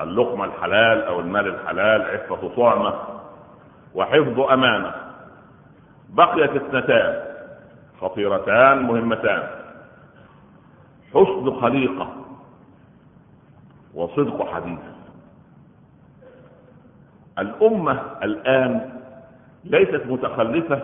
اللقمة 0.00 0.44
الحلال 0.44 1.02
أو 1.02 1.20
المال 1.20 1.46
الحلال 1.46 2.02
عفة 2.02 2.48
طعمه 2.56 2.94
وحفظ 3.94 4.40
أمانة. 4.40 4.94
بقيت 6.08 6.50
اثنتان 6.50 7.24
خطيرتان 8.00 8.82
مهمتان. 8.82 9.42
حسن 11.14 11.60
خليقة 11.60 12.17
وصدق 13.94 14.46
حديث. 14.46 14.78
الأمة 17.38 18.02
الآن 18.22 18.90
ليست 19.64 20.02
متخلفة 20.06 20.82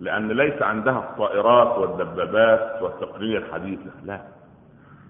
لأن 0.00 0.28
ليس 0.32 0.62
عندها 0.62 0.98
الطائرات 0.98 1.78
والدبابات 1.78 2.82
والتقنيه 2.82 3.38
الحديثه 3.38 3.90
لا 4.04 4.20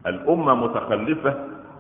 الأمة 0.06 0.54
متخلفة 0.54 1.34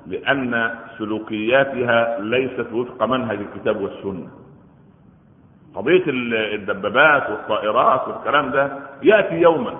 لأن 0.06 0.74
سلوكياتها 0.98 2.18
ليست 2.20 2.72
وفق 2.72 3.02
منهج 3.04 3.38
الكتاب 3.38 3.80
والسنة. 3.80 4.28
قضية 5.74 6.02
الدبابات 6.54 7.30
والطائرات 7.30 8.08
والكلام 8.08 8.50
ده 8.50 8.78
يأتي 9.02 9.34
يوما. 9.34 9.78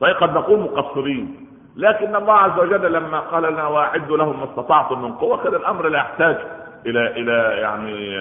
طيب 0.00 0.16
قد 0.16 0.36
نكون 0.36 0.60
مقصرين. 0.60 1.46
لكن 1.80 2.16
الله 2.16 2.34
عز 2.34 2.58
وجل 2.58 2.92
لما 2.92 3.20
قال 3.20 3.42
لنا 3.42 3.66
واعدوا 3.66 4.16
لهم 4.16 4.38
ما 4.38 4.44
استطعتم 4.44 5.02
من 5.02 5.12
قوة 5.12 5.42
كان 5.42 5.54
الأمر 5.54 5.88
لا 5.88 5.98
يحتاج 5.98 6.36
إلى 6.86 7.06
إلى 7.10 7.60
يعني 7.60 8.16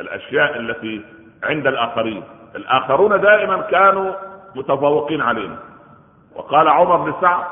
الأشياء 0.00 0.56
التي 0.56 1.04
عند 1.44 1.66
الآخرين. 1.66 2.22
الآخرون 2.56 3.20
دائما 3.20 3.60
كانوا 3.60 4.12
متفوقين 4.54 5.20
علينا. 5.20 5.56
وقال 6.36 6.68
عمر 6.68 6.96
بن 6.96 7.14
سعد 7.20 7.44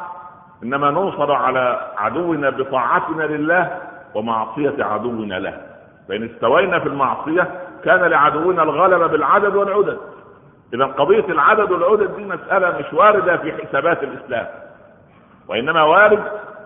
إنما 0.63 0.91
ننصر 0.91 1.33
على 1.33 1.81
عدونا 1.99 2.51
بطاعتنا 2.51 3.23
لله 3.23 3.79
ومعصية 4.15 4.85
عدونا 4.85 5.35
له. 5.35 5.61
فإن 6.09 6.25
استوينا 6.25 6.79
في 6.79 6.87
المعصية 6.89 7.51
كان 7.85 8.01
لعدونا 8.01 8.63
الغلبة 8.63 9.07
بالعدد 9.07 9.55
والعدد. 9.55 9.99
إذا 10.75 10.85
قضية 10.85 11.25
العدد 11.29 11.71
والعدد 11.71 12.17
دي 12.17 12.25
مسألة 12.25 12.79
مش 12.79 12.93
واردة 12.93 13.37
في 13.37 13.53
حسابات 13.53 14.03
الإسلام. 14.03 14.47
وإنما 15.51 15.83
وارد 15.83 16.23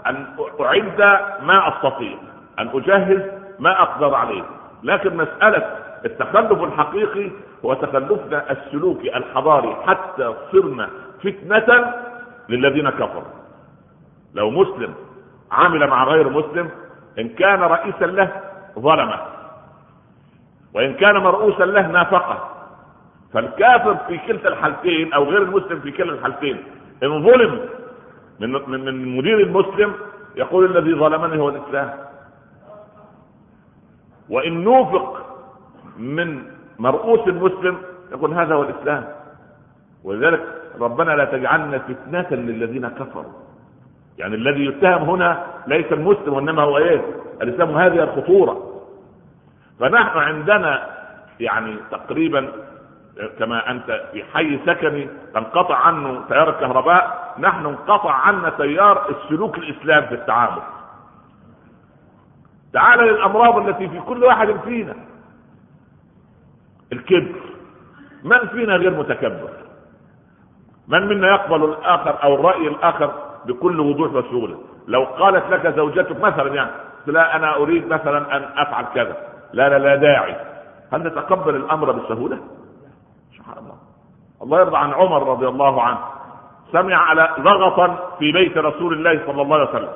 أن 0.07 0.27
أعد 0.61 1.01
ما 1.43 1.69
أستطيع 1.69 2.19
أن 2.59 2.69
أجهز 2.75 3.23
ما 3.59 3.83
أقدر 3.83 4.15
عليه. 4.15 4.43
لكن 4.83 5.17
مسألة 5.17 5.77
التخلف 6.05 6.63
الحقيقي 6.63 7.31
هو 7.65 7.75
تخلفنا 7.75 8.51
السلوكي 8.51 9.17
الحضاري 9.17 9.77
حتى 9.87 10.35
صرنا 10.53 10.91
فتنة 11.23 11.95
للذين 12.49 12.91
كفروا. 12.91 13.33
لو 14.35 14.51
مسلم 14.51 14.95
عمل 15.53 15.87
مع 15.87 16.05
غير 16.05 16.29
مسلم 16.29 16.71
إن 17.19 17.29
كان 17.29 17.61
رئيسا 17.61 18.05
له 18.05 18.29
ظلمه 18.79 19.21
وإن 20.75 20.95
كان 20.95 21.17
مرؤوسا 21.17 21.65
له 21.65 21.87
نافقة. 21.87 22.51
فالكافر 23.35 23.97
في 24.09 24.19
كلتا 24.19 24.49
الحالتين 24.49 25.13
أو 25.13 25.25
غير 25.25 25.43
المسلم 25.43 25.81
في 25.81 25.91
كلا 25.91 26.13
الحالتين 26.13 26.65
إن 27.03 27.23
ظلم 27.23 27.61
من 28.41 28.51
من 28.71 29.17
مدير 29.17 29.41
المسلم 29.41 29.93
يقول 30.37 30.77
الذي 30.77 30.95
ظلمني 30.95 31.41
هو 31.41 31.49
الإسلام. 31.49 31.91
وإن 34.29 34.65
نوفق 34.65 35.27
من 35.99 36.43
مرؤوس 36.79 37.29
المسلم 37.29 37.79
يقول 38.13 38.35
هذا 38.35 38.55
هو 38.55 38.63
الإسلام. 38.63 39.05
ولذلك 40.05 40.41
ربنا 40.81 41.11
لا 41.11 41.25
تجعلنا 41.25 41.79
فتنة 41.79 42.27
للذين 42.31 42.89
كفروا. 42.89 43.33
يعني 44.19 44.35
الذي 44.35 44.65
يتهم 44.67 45.11
هنا 45.11 45.45
ليس 45.67 45.93
المسلم 45.93 46.33
وإنما 46.33 46.63
هو 46.63 46.79
إيه؟ 46.79 47.01
الإسلام. 47.43 47.77
هذه 47.77 48.03
الخطورة. 48.03 48.83
فنحن 49.81 50.19
عندنا 50.19 50.91
يعني 51.41 51.77
تقريبا 51.91 52.53
كما 53.39 53.71
أنت 53.71 54.03
في 54.13 54.25
حي 54.25 54.59
سكني 54.67 55.09
تنقطع 55.35 55.77
عنه 55.77 56.25
تيار 56.29 56.49
الكهرباء 56.49 57.35
نحن 57.39 57.67
انقطع 57.67 58.13
عنا 58.13 58.51
تيار 58.51 59.11
السلوك 59.11 59.59
الإسلام 59.59 60.07
في 60.07 60.15
التعامل. 60.15 60.63
تعال 62.73 62.99
للأمراض 62.99 63.69
التي 63.69 63.89
في 63.89 64.01
كل 64.01 64.25
واحد 64.25 64.57
فينا. 64.65 64.95
الكبر. 66.93 67.35
من 68.25 68.39
فينا 68.39 68.77
غير 68.77 68.91
متكبر؟ 68.91 69.51
من 70.89 71.07
منا 71.09 71.29
يقبل 71.29 71.65
الآخر 71.65 72.23
أو 72.23 72.35
الرأي 72.35 72.69
الآخر 72.69 73.13
بكل 73.47 73.81
وضوح 73.81 74.13
وسهولة؟ 74.13 74.59
لو 74.89 75.05
قالت 75.05 75.51
لك 75.51 75.77
زوجتك 75.77 76.21
مثلا 76.21 76.55
يعني 76.55 76.71
لا 77.07 77.37
أنا 77.37 77.57
أريد 77.57 77.87
مثلا 77.87 78.37
أن 78.37 78.49
أفعل 78.57 78.85
كذا. 78.95 79.17
لا 79.53 79.69
لا 79.69 79.79
لا 79.79 79.97
داعي. 79.97 80.37
هل 80.93 81.07
نتقبل 81.07 81.57
الأمر 81.57 81.93
بسهولة؟ 81.93 82.39
الله 84.45 84.59
يرضى 84.61 84.77
عن 84.77 84.93
عمر 84.93 85.29
رضي 85.29 85.49
الله 85.49 85.83
عنه 85.83 85.99
سمع 86.73 86.97
على 86.97 87.35
لغطا 87.39 88.17
في 88.19 88.33
بيت 88.33 88.59
رسول 88.59 88.93
الله 88.93 89.27
صلى 89.27 89.43
الله 89.43 89.57
عليه 89.57 89.71
وسلم 89.71 89.93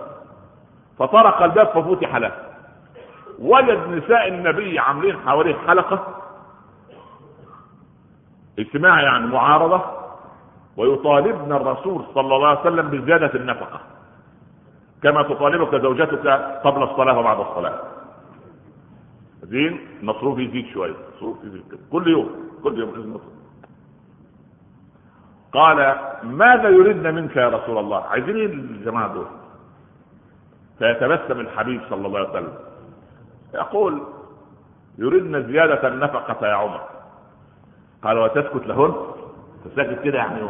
فطرق 0.99 1.43
الباب 1.43 1.67
ففتح 1.67 2.17
له. 2.17 2.33
وجد 3.39 3.89
نساء 3.89 4.29
النبي 4.29 4.79
عاملين 4.79 5.17
حواليه 5.19 5.57
حلقة 5.67 6.01
اجتماع 8.59 9.03
يعني 9.03 9.27
معارضة 9.27 9.81
ويطالبن 10.77 11.53
الرسول 11.53 12.05
صلى 12.15 12.37
الله 12.37 12.49
عليه 12.49 12.61
وسلم 12.61 12.89
بزيادة 12.89 13.35
النفقة 13.35 13.81
كما 15.03 15.23
تطالبك 15.23 15.75
زوجتك 15.75 16.27
قبل 16.65 16.83
الصلاة 16.83 17.19
وبعد 17.19 17.41
الصلاة. 17.41 17.81
زين 19.43 19.81
مصروف 20.03 20.39
يزيد 20.39 20.67
شوية 20.67 20.95
مصروف 21.17 21.45
يزيد 21.45 21.81
كل 21.93 22.09
يوم 22.09 22.31
كل 22.63 22.79
يوم 22.79 22.91
مصروف. 22.91 23.38
قال 25.53 25.97
ماذا 26.23 26.69
يريدنا 26.69 27.11
منك 27.11 27.37
يا 27.37 27.49
رسول 27.49 27.79
الله؟ 27.79 28.05
عايزين 28.05 28.37
الجماعة 28.37 29.15
دول. 29.15 29.27
فيتبسم 30.79 31.41
الحبيب 31.41 31.81
صلى 31.91 32.07
الله 32.07 32.19
عليه 32.19 32.31
وسلم. 32.31 32.55
يقول 33.55 34.03
يريدنا 34.99 35.41
زيادة 35.41 35.89
النفقة 35.89 36.47
يا 36.47 36.55
عمر. 36.55 36.81
قال 38.03 38.19
وتسكت 38.19 38.67
لهن؟ 38.67 38.95
تسكت 39.65 40.03
كده 40.05 40.19
يعني 40.19 40.41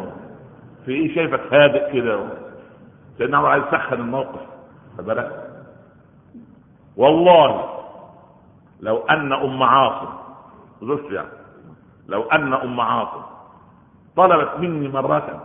في 0.84 0.92
إيه 0.92 1.14
شايفك 1.14 1.54
هادئ 1.54 1.92
كده. 1.92 2.20
سيدنا 3.18 3.38
عمر 3.38 3.48
عايز 3.48 3.64
يسخن 3.64 4.00
الموقف. 4.00 4.40
بالك؟ 4.98 5.44
والله 6.96 7.78
لو 8.80 8.98
أن 8.98 9.32
أم 9.32 9.62
عاصم 9.62 10.08
زوجته 10.82 11.14
يعني 11.14 11.28
لو 12.08 12.22
أن 12.22 12.54
أم 12.54 12.80
عاصم 12.80 13.22
طلبت 14.18 14.50
مني 14.58 14.88
مرة 14.88 15.42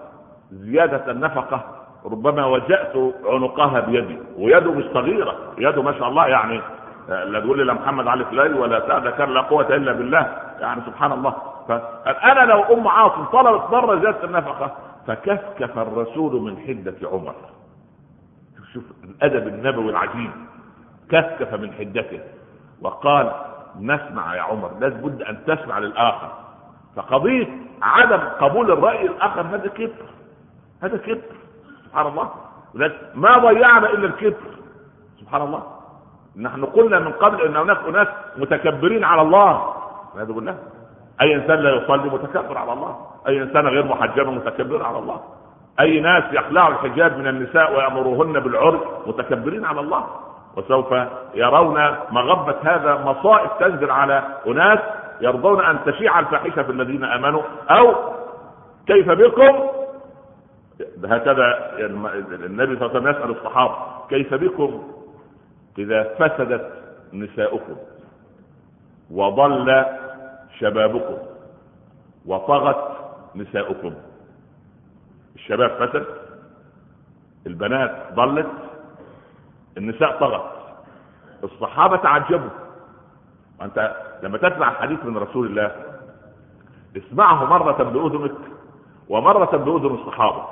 زيادة 0.51 1.12
النفقة 1.12 1.62
ربما 2.05 2.45
وجأت 2.45 2.93
عنقها 3.25 3.79
بيدي 3.79 4.17
ويده 4.38 4.71
مش 4.71 4.83
صغيرة 4.93 5.36
يده 5.57 5.81
ما 5.81 5.91
شاء 5.91 6.09
الله 6.09 6.27
يعني 6.27 6.62
لا 7.09 7.39
تقول 7.39 7.57
لي 7.57 7.63
لا 7.63 7.73
محمد 7.73 8.07
علي 8.07 8.25
فلاي 8.25 8.53
ولا 8.53 8.79
كان 9.12 9.29
لا 9.29 9.41
قوة 9.41 9.75
إلا 9.75 9.93
بالله 9.93 10.38
يعني 10.59 10.81
سبحان 10.86 11.12
الله. 11.12 11.33
فأنا 11.67 12.39
لو 12.51 12.62
أم 12.63 12.88
عاصم 12.88 13.23
طلبت 13.23 13.63
مرة 13.71 13.99
زيادة 13.99 14.23
النفقة 14.23 14.71
فكفكف 15.07 15.77
الرسول 15.77 16.41
من 16.41 16.57
حدة 16.67 17.09
عمر. 17.09 17.36
شوف 18.73 18.83
الأدب 19.03 19.47
النبوي 19.47 19.89
العجيب 19.89 20.31
كفكف 21.09 21.53
من 21.53 21.73
حدته 21.73 22.19
وقال 22.81 23.31
نسمع 23.79 24.36
يا 24.36 24.41
عمر 24.41 24.71
لابد 24.79 25.21
أن 25.21 25.38
تسمع 25.47 25.79
للآخر. 25.79 26.31
فقضية 26.95 27.47
عدم 27.82 28.19
قبول 28.39 28.71
الرأي 28.71 29.06
الآخر 29.06 29.41
هذا 29.41 29.67
كبر 29.67 30.06
هذا 30.84 30.97
كبر. 30.97 31.21
سبحان 31.86 32.08
الله. 32.08 32.29
ما 33.15 33.38
ضيعنا 33.38 33.89
إلا 33.89 34.06
الكبر. 34.06 34.53
سبحان 35.19 35.41
الله. 35.41 35.63
نحن 36.38 36.65
قلنا 36.65 36.99
من 36.99 37.12
قبل 37.12 37.41
أن 37.41 37.56
هناك 37.56 37.77
أناس 37.88 38.08
متكبرين 38.38 39.03
على 39.03 39.21
الله. 39.21 39.73
هذا 40.17 40.34
قلنا 40.34 40.58
أي 41.21 41.36
إنسان 41.36 41.60
لا 41.60 41.75
يصلي 41.75 42.10
متكبر 42.10 42.58
على 42.58 42.73
الله؟ 42.73 42.97
أي 43.27 43.41
إنسان 43.43 43.67
غير 43.67 43.86
محجب 43.86 44.27
متكبر 44.27 44.84
على 44.84 44.97
الله؟ 44.99 45.21
أي 45.79 45.99
ناس 45.99 46.23
يخلعوا 46.32 46.69
الحجاب 46.73 47.17
من 47.17 47.27
النساء 47.27 47.75
ويامروهن 47.75 48.39
بالعرف 48.39 48.82
متكبرين 49.08 49.65
على 49.65 49.79
الله؟ 49.79 50.06
وسوف 50.58 50.93
يرون 51.34 51.95
مغبة 52.12 52.56
هذا 52.63 53.03
مصائب 53.06 53.49
تنزل 53.60 53.91
على 53.91 54.23
أناس 54.47 54.79
يرضون 55.21 55.65
أن 55.65 55.80
تشيع 55.86 56.19
الفاحشة 56.19 56.63
في 56.63 56.71
الذين 56.71 57.04
آمنوا 57.04 57.41
أو 57.69 57.95
كيف 58.88 59.10
بكم؟ 59.10 59.69
هكذا 61.06 61.71
النبي 62.45 62.76
صلى 62.80 62.86
الله 62.86 62.89
عليه 62.89 62.99
وسلم 62.99 63.08
يسأل 63.08 63.30
الصحابة 63.32 63.76
كيف 64.10 64.34
بكم؟ 64.34 64.93
إذا 65.78 66.04
فسدت 66.04 66.71
نساؤكم 67.13 67.76
وضل 69.12 69.86
شبابكم 70.60 71.17
وطغت 72.26 72.97
نساؤكم. 73.36 73.93
الشباب 75.36 75.69
فسد 75.69 76.06
البنات 77.47 78.13
ضلت 78.13 78.47
النساء 79.78 80.19
طغت. 80.19 80.52
الصحابة 81.43 81.97
تعجبوا. 81.97 82.49
وانت 83.63 83.95
لما 84.23 84.38
تسمع 84.38 84.71
الحديث 84.71 85.06
من 85.06 85.17
رسول 85.17 85.47
الله 85.47 85.71
اسمعه 86.97 87.45
مرة 87.45 87.84
بأذنك 87.84 88.36
ومرة 89.10 89.58
بأذن 89.58 89.95
الصحابة 89.95 90.45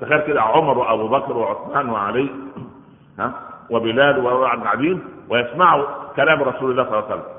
تخيل 0.00 0.20
كده 0.26 0.42
عمر 0.42 0.78
وأبو 0.78 1.08
بكر 1.08 1.36
وعثمان 1.36 1.90
وعلي 1.90 2.30
ها 3.18 3.32
وبلال 3.70 4.24
وقاعدين 4.24 5.04
ويسمعوا 5.28 5.84
كلام 6.16 6.42
رسول 6.42 6.70
الله 6.70 6.84
صلى 6.84 6.92
الله 6.98 7.04
عليه 7.10 7.14
وسلم. 7.14 7.34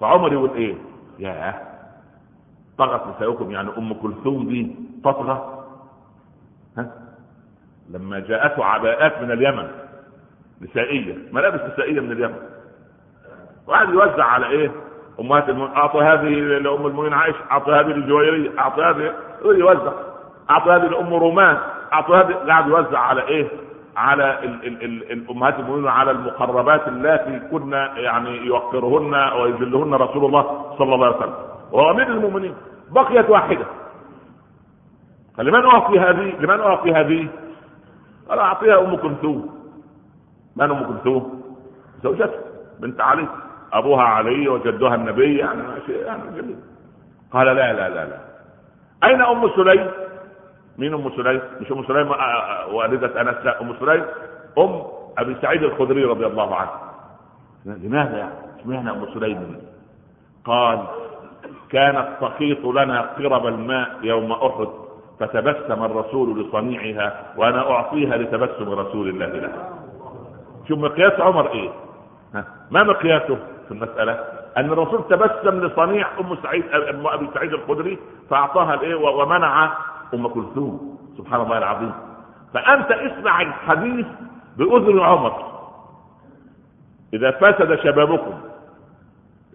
فعمر 0.00 0.32
يقول 0.32 0.50
إيه؟ 0.50 0.74
يا 1.18 1.54
طغت 2.78 3.16
نساؤكم 3.16 3.50
يعني 3.50 3.70
أم 3.78 3.94
كلثوم 3.94 4.48
دي 4.48 4.76
تطغى 5.04 5.64
ها؟ 6.78 6.92
لما 7.90 8.18
جاءته 8.20 8.64
عباءات 8.64 9.22
من 9.22 9.30
اليمن 9.30 9.68
نسائية 10.60 11.18
ملابس 11.32 11.60
نسائية 11.72 12.00
من 12.00 12.12
اليمن. 12.12 12.47
وقعد 13.68 13.88
يوزع 13.88 14.24
على 14.24 14.46
إيه؟ 14.46 14.70
امهات 15.20 15.48
المؤمنين 15.48 15.76
اعطوا 15.76 16.02
هذه 16.02 16.28
لأم 16.58 16.86
المؤمنين 16.86 17.12
عائشة 17.14 17.38
اعطوا 17.50 17.74
هذه 17.74 17.86
للجويريه 17.86 18.58
اعطوا 18.58 18.84
هذه 18.84 19.12
يوزع 19.44 19.92
اعطوا 20.50 20.72
هذه 20.76 20.82
لأم 20.86 21.14
رومان 21.14 21.58
اعطوا 21.92 22.16
هذه 22.16 22.34
قاعد 22.34 22.66
يوزع 22.66 22.98
على 22.98 23.22
إيه؟ 23.22 23.48
على 23.96 24.38
ال 24.44 24.66
ال 24.66 24.84
ال 24.84 25.12
الامهات 25.12 25.58
المؤمنين 25.58 25.88
على 25.88 26.10
المقربات 26.10 26.88
اللاتي 26.88 27.40
كنا 27.50 27.98
يعني 27.98 28.36
يوقرهن 28.36 29.14
ويذلهن 29.14 29.94
رسول 29.94 30.24
الله 30.24 30.74
صلى 30.78 30.94
الله 30.94 31.06
عليه 31.06 31.16
وسلم. 31.16 31.34
وهو 31.72 31.90
أمير 31.90 32.06
المؤمنين 32.06 32.54
بقيت 32.90 33.30
واحدة. 33.30 33.64
فلمن 35.36 35.64
أعطي 35.64 35.98
هذه؟ 35.98 36.34
لمن 36.40 36.60
أعطي 36.60 36.92
هذه؟ 36.92 37.28
قال 38.28 38.38
أعطيها 38.38 38.80
أم 38.80 38.96
كلثوم. 38.96 39.58
من 40.56 40.70
أم 40.70 40.84
كلثوم؟ 40.84 41.42
زوجته 42.02 42.38
بنت 42.80 43.00
علي. 43.00 43.28
أبوها 43.72 44.02
علي 44.02 44.48
وجدها 44.48 44.94
النبي 44.94 45.38
يعني 45.38 45.62
شيء 45.86 45.96
يعني 46.06 46.22
جميل 46.36 46.56
قال 47.32 47.46
لا 47.46 47.72
لا 47.72 47.88
لا 47.88 48.04
لا. 48.04 48.18
أين 49.04 49.22
أم 49.22 49.50
سليم؟ 49.56 49.90
مين 50.78 50.94
أم 50.94 51.10
سليم؟ 51.10 51.40
مش 51.60 51.72
أم 51.72 51.84
سليم 51.84 52.12
آه، 52.12 52.14
آه، 52.14 52.74
والدة 52.74 53.20
أنس 53.20 53.36
لا 53.44 53.60
أم 53.60 53.74
سليم. 53.80 54.04
أم 54.58 54.82
أبي 55.18 55.36
سعيد 55.42 55.62
الخدري 55.62 56.04
رضي 56.04 56.26
الله 56.26 56.56
عنه. 56.56 56.70
لماذا 57.64 58.16
يعني؟ 58.18 58.34
اشمعنى 58.60 58.90
أم 58.90 59.06
سليم. 59.14 59.56
قال 60.44 60.84
كانت 61.70 62.08
تخيط 62.20 62.64
لنا 62.64 63.00
قرب 63.00 63.46
الماء 63.46 63.90
يوم 64.02 64.32
أحد 64.32 64.68
فتبسم 65.20 65.84
الرسول 65.84 66.40
لصنيعها 66.40 67.34
وأنا 67.36 67.70
أعطيها 67.70 68.16
لتبسم 68.16 68.70
رسول 68.70 69.08
الله 69.08 69.26
لها. 69.26 69.68
شوف 70.68 70.78
مقياس 70.78 71.20
عمر 71.20 71.50
إيه؟ 71.52 71.70
ما 72.70 72.82
مقياسه؟ 72.82 73.38
في 73.68 73.74
المسألة. 73.74 74.12
أن 74.56 74.72
الرسول 74.72 75.08
تبسم 75.08 75.60
لصنيع 75.60 76.08
أم 76.20 76.36
سعيد 76.42 76.64
أم 76.68 77.06
أبي 77.06 77.30
سعيد 77.34 77.52
الخدري 77.52 77.98
فأعطاها 78.30 78.74
الإيه؟ 78.74 78.94
ومنع 78.94 79.72
أم 80.14 80.28
كلثوم. 80.28 80.98
سبحان 81.18 81.40
الله 81.40 81.58
العظيم. 81.58 81.92
فأنت 82.54 82.90
اسمع 82.90 83.40
الحديث 83.40 84.06
بأذن 84.56 85.00
عمر. 85.00 85.44
إذا 87.14 87.30
فسد 87.30 87.74
شبابكم. 87.74 88.34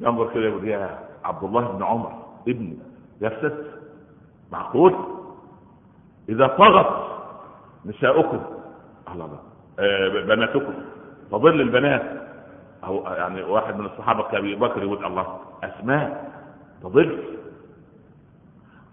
ينظر 0.01 0.29
كده 0.33 0.43
يقول 0.43 0.67
يا 0.67 0.99
عبد 1.23 1.43
الله 1.43 1.61
بن 1.61 1.83
عمر 1.83 2.11
ابني 2.47 2.77
يفسد 3.21 3.65
معقول؟ 4.51 4.95
إذا 6.29 6.47
طغت 6.47 6.87
نساؤكم. 7.85 8.39
الله 9.13 9.39
آه 9.79 10.07
بناتكم. 10.09 10.73
فظل 11.31 11.61
البنات 11.61 12.03
أو 12.87 13.03
يعني 13.17 13.43
واحد 13.43 13.79
من 13.79 13.85
الصحابة 13.85 14.23
كأبي 14.23 14.55
بكر 14.55 14.83
يقول 14.83 15.05
الله 15.05 15.37
أسماء 15.63 16.31
تضل. 16.83 17.23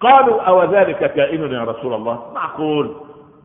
قالوا 0.00 0.42
أو 0.42 0.64
ذلك 0.64 1.12
كائن 1.12 1.52
يا 1.52 1.64
رسول 1.64 1.94
الله؟ 1.94 2.32
معقول. 2.34 2.96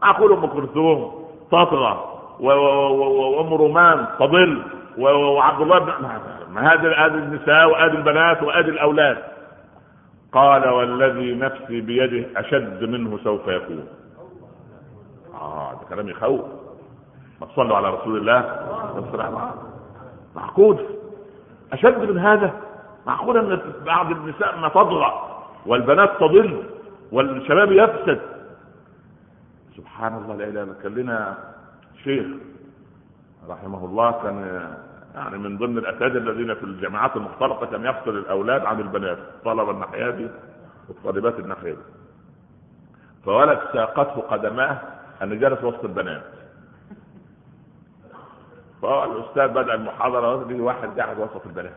معقول 0.02 0.34
أم 0.34 0.46
كلثوم 0.46 1.26
تطغى 1.52 2.20
وأم 2.40 3.54
رومان 3.54 4.08
تضل 4.20 4.64
وعبد 4.98 5.62
الله 5.62 5.80
بن 5.80 6.58
هذه 6.58 7.06
هذه 7.06 7.14
النساء 7.14 7.70
وهذه 7.70 7.92
البنات 7.92 8.44
وهذه 8.44 8.70
الأولاد. 8.70 9.18
قال 10.32 10.70
والذي 10.70 11.36
نفسي 11.36 11.82
بيده 11.82 12.40
أشد 12.40 12.84
منه 12.84 13.20
سوف 13.24 13.48
يكون. 13.48 13.88
آه 15.42 15.72
ده 15.72 15.96
كلام 15.96 16.10
يخوف. 16.10 16.42
ما 17.42 17.48
تصلوا 17.48 17.78
على 17.78 17.90
رسول 17.90 18.18
الله؟ 18.18 18.42
معقول 20.36 20.86
أشد 21.74 22.12
من 22.12 22.20
هذا؟ 22.20 22.54
معقول 23.08 23.38
أن 23.38 23.62
بعض 23.86 24.12
النساء 24.12 24.58
ما 24.58 24.70
تضغى 24.70 25.42
والبنات 25.66 26.10
تضل 26.20 26.64
والشباب 27.12 27.72
يفسد. 27.72 28.22
سبحان 29.78 30.14
الله 30.18 30.36
لا 30.36 30.48
إله 30.48 30.64
إلا 30.64 30.74
كان 30.84 30.96
لنا 30.96 31.38
شيخ 32.04 32.26
رحمه 33.50 33.86
الله 33.86 34.12
كان 34.12 34.68
يعني 35.16 35.38
من 35.38 35.58
ضمن 35.58 35.78
الأساتذة 35.78 36.18
الذين 36.18 36.54
في 36.56 36.64
الجامعات 36.64 37.16
المختلطه 37.16 37.66
كان 37.66 37.86
يفصل 37.86 38.18
الأولاد 38.18 38.66
عن 38.66 38.80
البنات 38.80 39.18
طلب 39.46 39.70
الناحية 39.70 40.10
دي 40.10 40.28
والطالبات 40.90 41.40
الناحية 41.40 41.72
دي. 41.72 41.82
فولد 43.26 43.60
ساقته 43.74 44.22
قدماه 44.22 44.78
أن 45.24 45.40
جلس 45.40 45.64
وسط 45.64 45.84
البنات. 45.84 46.24
فالاستاذ 48.86 49.48
بدأ 49.48 49.74
المحاضرة 49.74 50.44
دي 50.44 50.62
واحد 50.62 51.00
قاعد 51.00 51.20
وسط 51.20 51.46
البنات 51.46 51.74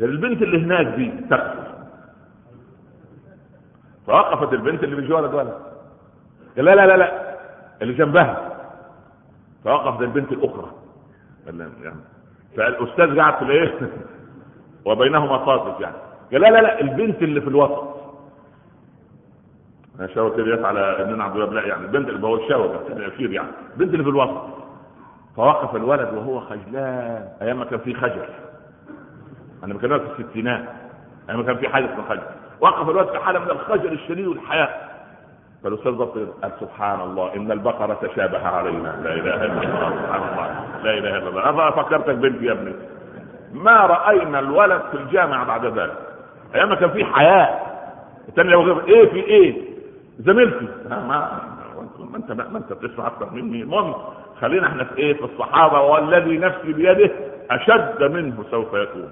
البنت 0.00 0.42
اللي 0.42 0.64
هناك 0.64 0.86
دي 0.86 1.12
تقف. 1.30 1.66
فوقفت 4.06 4.52
البنت 4.52 4.84
اللي 4.84 5.14
ولد 5.14 5.34
ولد 5.34 5.54
قال 6.56 6.64
لا 6.64 6.74
لا 6.74 6.86
لا 6.86 6.96
لا 6.96 7.36
اللي 7.82 7.94
جنبها. 7.94 8.52
فوقفت 9.64 10.00
البنت 10.00 10.32
الأخرى. 10.32 10.70
يعني 11.46 12.00
فالأستاذ 12.56 13.16
قاعد 13.16 13.34
في 13.36 13.42
الايه؟ 13.42 13.90
وبينهما 14.86 15.38
فاصل 15.38 15.82
يعني. 15.82 15.96
قال 16.32 16.40
لا 16.40 16.48
لا 16.48 16.60
لا 16.62 16.80
البنت 16.80 17.22
اللي 17.22 17.40
في 17.40 17.48
الوسط. 17.48 17.96
أنا 19.98 20.06
شاور 20.06 20.36
كده 20.36 20.68
على 20.68 20.80
ابن 20.80 21.20
عبد 21.20 21.36
الله 21.36 21.62
يعني 21.62 21.84
البنت 21.84 22.08
اللي 22.08 22.26
هو 22.26 22.36
الشاور 22.36 22.84
يعني. 23.18 23.48
البنت 23.74 23.92
اللي 23.92 24.04
في 24.04 24.10
الوسط. 24.10 24.55
فوقف 25.36 25.76
الولد 25.76 26.14
وهو 26.14 26.40
خجلان. 26.40 27.28
أيام 27.42 27.58
ما 27.58 27.64
كان 27.64 27.78
في 27.78 27.94
خجل. 27.94 28.28
أنا 29.64 29.74
بكلمك 29.74 30.00
في 30.00 30.22
الستينات 30.22 30.64
أيام 31.28 31.38
ما 31.38 31.46
كان 31.46 31.56
في 31.56 31.68
حاجة 31.68 31.84
اسمها 31.84 32.08
خجل 32.08 32.22
وقف 32.60 32.88
الولد 32.88 33.08
في 33.08 33.18
حالة 33.18 33.38
من 33.38 33.50
الخجل 33.50 33.92
الشديد 33.92 34.26
والحياء 34.26 34.96
فالاستاذ 35.64 35.92
بطل 35.92 36.26
قال 36.42 36.52
سبحان 36.60 37.00
الله 37.00 37.36
إن 37.36 37.52
البقرة 37.52 37.94
تشابه 37.94 38.46
علينا. 38.46 39.00
لا 39.04 39.14
إله 39.14 39.44
إلا 39.44 39.62
الله 39.62 39.90
سبحان 39.90 40.22
الله. 40.22 40.64
لا 40.82 40.98
إله 40.98 41.18
إلا 41.18 41.28
الله. 41.28 41.48
أنا 41.50 41.70
فكرتك 41.70 42.14
بنتي 42.14 42.44
يا 42.44 42.52
ابني؟ 42.52 42.74
ما 43.52 43.86
رأينا 43.86 44.38
الولد 44.38 44.82
في 44.90 44.96
الجامعة 44.96 45.46
بعد 45.46 45.64
ذلك. 45.64 45.96
أيام 46.54 46.68
ما 46.68 46.74
كان 46.74 46.90
في 46.90 47.04
حياء 47.04 47.76
الثاني 48.28 48.50
لو 48.50 48.80
إيه 48.80 49.10
في 49.10 49.16
إيه؟ 49.16 49.62
زميلتي. 50.18 50.68
ما 50.90 51.40
ما 51.98 52.16
انت 52.16 52.32
ما 52.32 52.58
انت 52.58 52.72
بتسمع 52.72 53.06
أكثر 53.06 53.30
مني. 53.30 53.62
المهم 53.62 53.94
خلينا 54.40 54.66
إحنا 54.66 54.84
في 54.84 54.98
إيه؟ 54.98 55.14
في 55.14 55.24
الصحابة 55.24 55.80
والذي 55.80 56.38
نفسي 56.38 56.72
بيده 56.72 57.10
أشد 57.50 58.02
منه 58.02 58.44
سوف 58.50 58.74
يكون. 58.74 59.10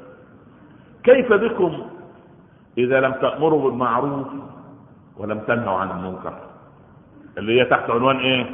كيف 1.04 1.32
بكم 1.32 1.86
إذا 2.78 3.00
لم 3.00 3.12
تأمروا 3.12 3.62
بالمعروف 3.70 4.26
ولم 5.16 5.38
تنهوا 5.38 5.78
عن 5.78 5.90
المنكر؟ 5.90 6.34
اللي 7.38 7.60
هي 7.60 7.64
تحت 7.64 7.90
عنوان 7.90 8.16
إيه؟ 8.16 8.46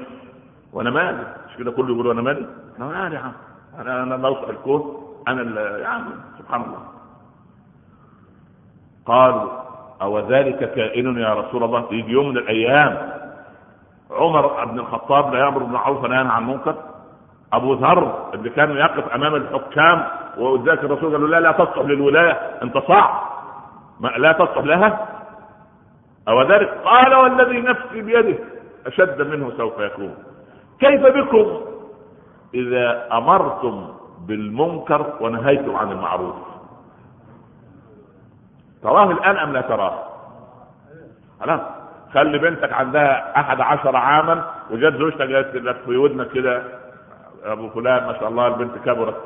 وأنا 0.73 0.91
مالي. 0.91 1.35
مش 1.51 1.57
كده 1.57 1.71
كله 1.71 1.95
يقول 1.95 2.07
وأنا 2.07 2.23
مالي؟ 2.23 2.47
أنا 2.79 2.87
مالي 2.87 3.15
يا 3.15 3.21
عم. 3.21 3.33
أنا 3.79 4.03
أنا 4.03 4.17
بوسع 4.17 4.51
الكون. 4.51 5.07
أنا 5.29 5.61
يا 5.79 5.87
عم 5.87 6.05
سبحان 6.39 6.61
الله. 6.63 6.83
قالوا 9.07 9.51
أو 10.03 10.19
ذلك 10.19 10.73
كائن 10.75 11.19
يا 11.19 11.35
رسول 11.35 11.65
الله؟ 11.65 11.87
يجي 11.93 12.13
يوم 12.13 12.29
من 12.29 12.37
الأيام 12.37 13.21
عمر 14.11 14.65
بن 14.65 14.79
الخطاب 14.79 15.35
لا 15.35 15.39
يأمر 15.39 15.59
بالمعروف 15.59 16.05
ولا 16.05 16.21
ينهى 16.21 16.33
عن 16.33 16.43
المنكر 16.43 16.75
أبو 17.53 17.75
ذر 17.75 18.31
اللي 18.35 18.51
كان 18.51 18.71
يقف 18.71 19.09
أمام 19.09 19.35
الحكام 19.35 20.07
وذاك 20.39 20.85
الرسول 20.85 21.13
قال 21.13 21.21
له 21.21 21.29
لا 21.29 21.41
لا 21.41 21.53
تصلح 21.53 21.79
للولاية 21.79 22.33
أنت 22.63 22.79
صعب 22.79 23.31
لا 24.17 24.33
تصلح 24.33 24.59
لها؟ 24.59 25.09
أو 26.29 26.43
ذلك 26.43 26.69
قال 26.85 27.15
والذي 27.15 27.61
نفسي 27.61 28.03
بيده 28.03 28.39
أشد 28.87 29.23
منه 29.23 29.53
سوف 29.57 29.79
يكون. 29.79 30.15
كيف 30.81 31.03
بكم؟ 31.03 31.61
إذا 32.55 33.09
أمرتم 33.13 33.89
بالمنكر 34.27 35.07
ونهيتم 35.21 35.77
عن 35.77 35.93
المعروف. 35.93 36.35
تراه 38.83 39.11
الآن 39.11 39.37
أم 39.37 39.53
لا 39.53 39.61
تراه؟ 39.61 39.99
خلاص 41.41 41.61
خلي 42.15 42.39
بنتك 42.39 42.73
عندها 42.73 43.41
أحد 43.41 43.61
عشر 43.61 43.97
عاما 43.97 44.45
وجت 44.71 44.95
زوجتك 44.97 45.21
لك 45.55 45.77
في 45.77 45.97
ودنك 45.97 46.29
كده 46.31 46.63
أبو 47.45 47.69
فلان 47.69 48.07
ما 48.07 48.13
شاء 48.13 48.29
الله 48.29 48.47
البنت 48.47 48.79
كبرت 48.85 49.17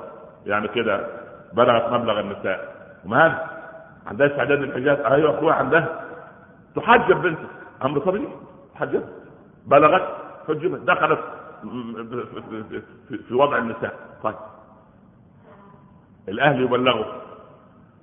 يعني 0.46 0.68
كده 0.68 1.06
بلغت 1.52 1.92
مبلغ 1.92 2.20
النساء. 2.20 2.74
ومال 3.04 3.38
عندها 4.06 4.26
استعداد 4.26 4.58
للحجاب 4.58 5.00
أيوه 5.00 5.38
اخويا 5.38 5.54
عندها. 5.54 6.04
تحجب 6.76 7.22
بنتك. 7.22 7.48
أمر 7.84 7.98
طبيعي. 7.98 8.28
تحجب. 8.74 9.02
بلغت 9.66 10.08
حجبت. 10.48 10.80
دخلت 10.80 11.18
في 13.28 13.34
وضع 13.34 13.58
النساء. 13.58 13.94
طيب. 14.22 14.34
الأهل 16.28 16.62
يبلغوا. 16.62 17.04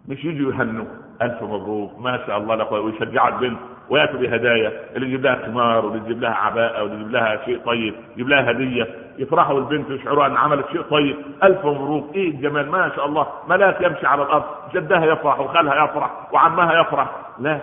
مش 0.07 0.25
يجوا 0.25 0.53
يهنوا. 0.53 0.85
ألف 1.21 1.43
مبروك. 1.43 1.99
ما 1.99 2.17
شاء 2.27 2.37
الله 2.37 2.55
لك 2.55 2.71
ويشجعوا 2.71 3.29
البنت 3.29 3.59
ويأتوا 3.91 4.19
بهدايا 4.19 4.71
اللي 4.95 5.07
يجيب 5.07 5.23
لها 5.23 5.45
خمار 5.45 5.85
واللي 5.85 6.05
يجيب 6.05 6.21
لها 6.21 6.31
عباءة 6.33 6.83
واللي 6.83 6.95
يجيب 6.95 7.11
لها 7.11 7.45
شيء 7.45 7.59
طيب 7.65 7.95
يجيب 8.13 8.29
لها 8.29 8.51
هدية 8.51 8.87
يفرحوا 9.17 9.59
البنت 9.59 9.89
ويشعروا 9.89 10.25
أن 10.25 10.37
عملت 10.37 10.67
شيء 10.71 10.81
طيب. 10.81 11.15
ألف 11.43 11.65
مبروك. 11.65 12.15
إيه 12.15 12.29
الجمال؟ 12.29 12.71
ما 12.71 12.91
شاء 12.95 13.05
الله. 13.05 13.27
ملاك 13.49 13.81
يمشي 13.81 14.07
على 14.07 14.23
الأرض. 14.23 14.43
جدها 14.73 15.05
يفرح 15.05 15.39
وخالها 15.39 15.85
يفرح 15.85 16.33
وعمها 16.33 16.81
يفرح. 16.81 17.11
لا. 17.39 17.59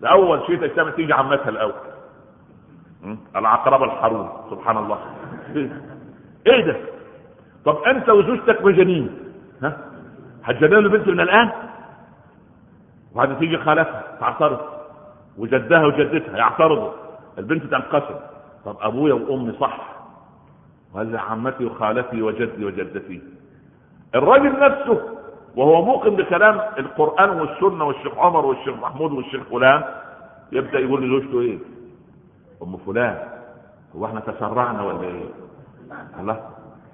ده 0.00 0.08
اول 0.08 0.42
شيء 0.46 0.60
تجتمع 0.60 0.90
تيجي 0.90 1.12
عمتها 1.12 1.48
الأول. 1.48 1.72
العقرب 3.36 3.82
الحروم 3.82 4.30
سبحان 4.50 4.76
الله. 4.76 4.98
إيه 6.46 6.64
ده؟ 6.66 6.76
طب 7.64 7.76
أنت 7.86 8.08
وزوجتك 8.08 8.64
مجانين. 8.64 9.18
ها؟ 9.62 9.76
هتجننوا 10.44 10.80
البنت 10.80 11.08
من 11.08 11.20
الآن؟ 11.20 11.50
وهذا 13.14 13.34
تيجي 13.34 13.58
خالتها 13.58 14.02
تعترض 14.20 14.73
وجدها 15.38 15.86
وجدتها 15.86 16.36
يعترضوا 16.36 16.90
البنت 17.38 17.64
تنقسم. 17.64 18.14
طب 18.64 18.76
أبويا 18.80 19.14
وأمي 19.14 19.52
صح. 19.60 19.94
وهذا 20.94 21.18
عمتي 21.18 21.64
وخالتي 21.64 22.22
وجدي 22.22 22.64
وجدتي. 22.64 23.22
الرجل 24.14 24.60
نفسه 24.60 25.00
وهو 25.56 25.84
موقن 25.84 26.16
بكلام 26.16 26.60
القرآن 26.78 27.40
والسنة 27.40 27.84
والشيخ 27.84 28.18
عمر 28.18 28.46
والشيخ 28.46 28.76
محمود 28.76 29.12
والشيخ 29.12 29.42
فلان 29.42 29.84
يبدأ 30.52 30.78
يقول 30.78 31.04
لزوجته 31.04 31.40
إيه؟ 31.40 31.58
أم 32.62 32.76
فلان. 32.76 33.18
هو 33.96 34.06
إحنا 34.06 34.20
تسرعنا 34.20 34.82
ولا 34.82 35.02
إيه؟ 35.02 35.24
الله 36.20 36.40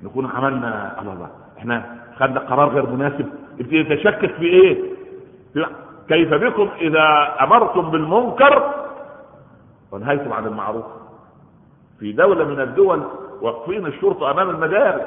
نكون 0.02 0.26
عملنا 0.26 1.00
الله 1.00 1.12
الله. 1.12 1.30
إحنا 1.58 1.96
خدنا 2.16 2.40
قرار 2.40 2.68
غير 2.68 2.86
مناسب. 2.86 3.26
يبتدي 3.58 3.76
يتشكك 3.76 4.34
في 4.34 4.44
إيه؟ 4.44 4.82
كيف 6.10 6.34
بكم 6.34 6.68
إذا 6.80 7.36
أمرتم 7.40 7.90
بالمنكر 7.90 8.74
ونهيتم 9.92 10.32
عن 10.32 10.46
المعروف. 10.46 10.84
في 11.98 12.12
دولة 12.12 12.44
من 12.44 12.60
الدول 12.60 13.02
واقفين 13.40 13.86
الشرطة 13.86 14.30
أمام 14.30 14.50
المدارس 14.50 15.02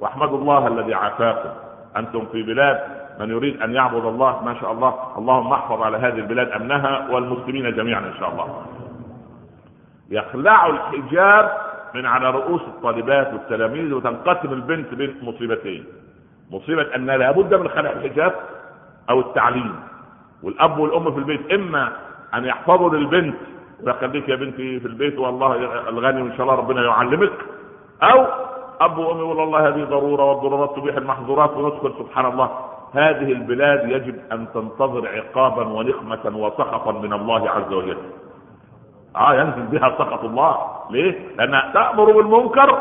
واحمدوا 0.00 0.38
الله 0.38 0.66
الذي 0.66 0.94
عافاكم. 0.94 1.48
أنتم 1.96 2.26
في 2.32 2.42
بلاد 2.42 2.80
من 3.20 3.30
يريد 3.30 3.62
أن 3.62 3.74
يعبد 3.74 4.04
الله 4.04 4.44
ما 4.44 4.54
شاء 4.60 4.72
الله. 4.72 4.94
اللهم 5.18 5.52
احفظ 5.52 5.82
على 5.82 5.96
هذه 5.96 6.18
البلاد 6.18 6.48
أمنها 6.48 7.08
والمسلمين 7.10 7.74
جميعا 7.74 8.00
إن 8.00 8.14
شاء 8.18 8.30
الله. 8.32 8.66
يخلع 10.10 10.66
الحجاب 10.66 11.50
من 11.94 12.06
على 12.06 12.30
رؤوس 12.30 12.62
الطالبات 12.62 13.32
والتلاميذ 13.32 13.92
وتنقسم 13.92 14.52
البنت 14.52 14.94
بين 14.94 15.16
مصيبتين. 15.22 15.84
مصيبة 16.50 16.94
أن 16.94 17.06
لابد 17.06 17.54
من 17.54 17.68
خلع 17.68 17.90
الحجاب 17.90 18.34
أو 19.10 19.20
التعليم. 19.20 19.74
والأب 20.42 20.78
والأم 20.78 21.12
في 21.12 21.18
البيت 21.18 21.52
إما 21.52 21.92
أن 22.34 22.44
يحفظوا 22.44 22.90
للبنت 22.90 23.36
ويخليك 23.82 24.28
يا 24.28 24.36
بنتي 24.36 24.80
في 24.80 24.86
البيت 24.86 25.18
والله 25.18 25.54
الغني 25.88 26.22
وإن 26.22 26.32
شاء 26.32 26.42
الله 26.42 26.54
ربنا 26.54 26.82
يعلمك. 26.82 27.32
أو 28.02 28.26
أب 28.80 28.98
وأم 28.98 29.18
يقول 29.18 29.40
الله 29.40 29.68
هذه 29.68 29.84
ضرورة 29.84 30.24
والضرورات 30.24 30.76
تبيح 30.76 30.96
المحظورات 30.96 31.50
وندخل 31.56 31.92
سبحان 31.98 32.26
الله. 32.26 32.50
هذه 32.94 33.32
البلاد 33.32 33.88
يجب 33.90 34.18
أن 34.32 34.46
تنتظر 34.54 35.08
عقابا 35.08 35.66
ونقمه 35.66 36.36
وسخطا 36.36 36.92
من 36.92 37.12
الله 37.12 37.50
عز 37.50 37.72
وجل. 37.72 37.98
آه 39.16 39.34
ينزل 39.34 39.62
بها 39.62 39.94
سخط 39.98 40.24
الله. 40.24 40.56
ليه؟ 40.90 41.36
لأنها 41.36 41.70
تأمر 41.74 42.12
بالمنكر 42.12 42.78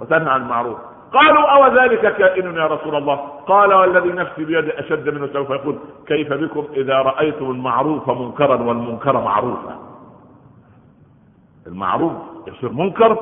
وتنهى 0.00 0.30
عن 0.30 0.42
المعروف. 0.42 0.78
قالوا 1.12 1.42
أو 1.42 1.66
ذلك 1.66 2.16
كائن 2.16 2.56
يا 2.56 2.66
رسول 2.66 2.94
الله؟ 2.96 3.16
قال 3.46 3.74
والذي 3.74 4.08
نفسي 4.08 4.44
بيده 4.44 4.80
أشد 4.80 5.08
منه 5.08 5.26
سوف 5.32 5.50
يقول 5.50 5.78
كيف 6.06 6.32
بكم 6.32 6.66
إذا 6.74 6.94
رأيتم 6.94 7.50
المعروف 7.50 8.10
منكرا 8.10 8.62
والمنكر 8.62 9.12
معروفا؟ 9.20 9.78
المعروف 11.66 12.12
يصير 12.46 12.72
منكر 12.72 13.18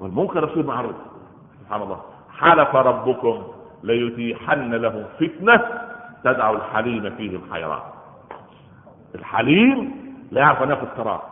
والمنكر 0.00 0.44
يصير 0.44 0.66
معروف. 0.66 0.94
سبحان 1.60 1.82
الله. 1.82 2.00
حلف 2.38 2.74
ربكم 2.76 3.42
ليتيحن 3.82 4.74
له 4.74 5.04
فتنة 5.20 5.64
تدع 6.24 6.50
الحليم 6.50 7.10
فيهم 7.10 7.40
حيران 7.52 7.80
الحليم 9.14 9.92
لا 10.30 10.40
يعرف 10.40 10.62
أن 10.62 10.70
يأخذ 10.70 10.86
قرار. 10.86 11.22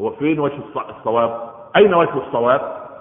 هو 0.00 0.10
فين 0.10 0.40
وجه 0.40 0.58
الصواب؟ 0.98 1.50
أين 1.76 1.94
وجه 1.94 2.16
الصواب؟ 2.26 2.60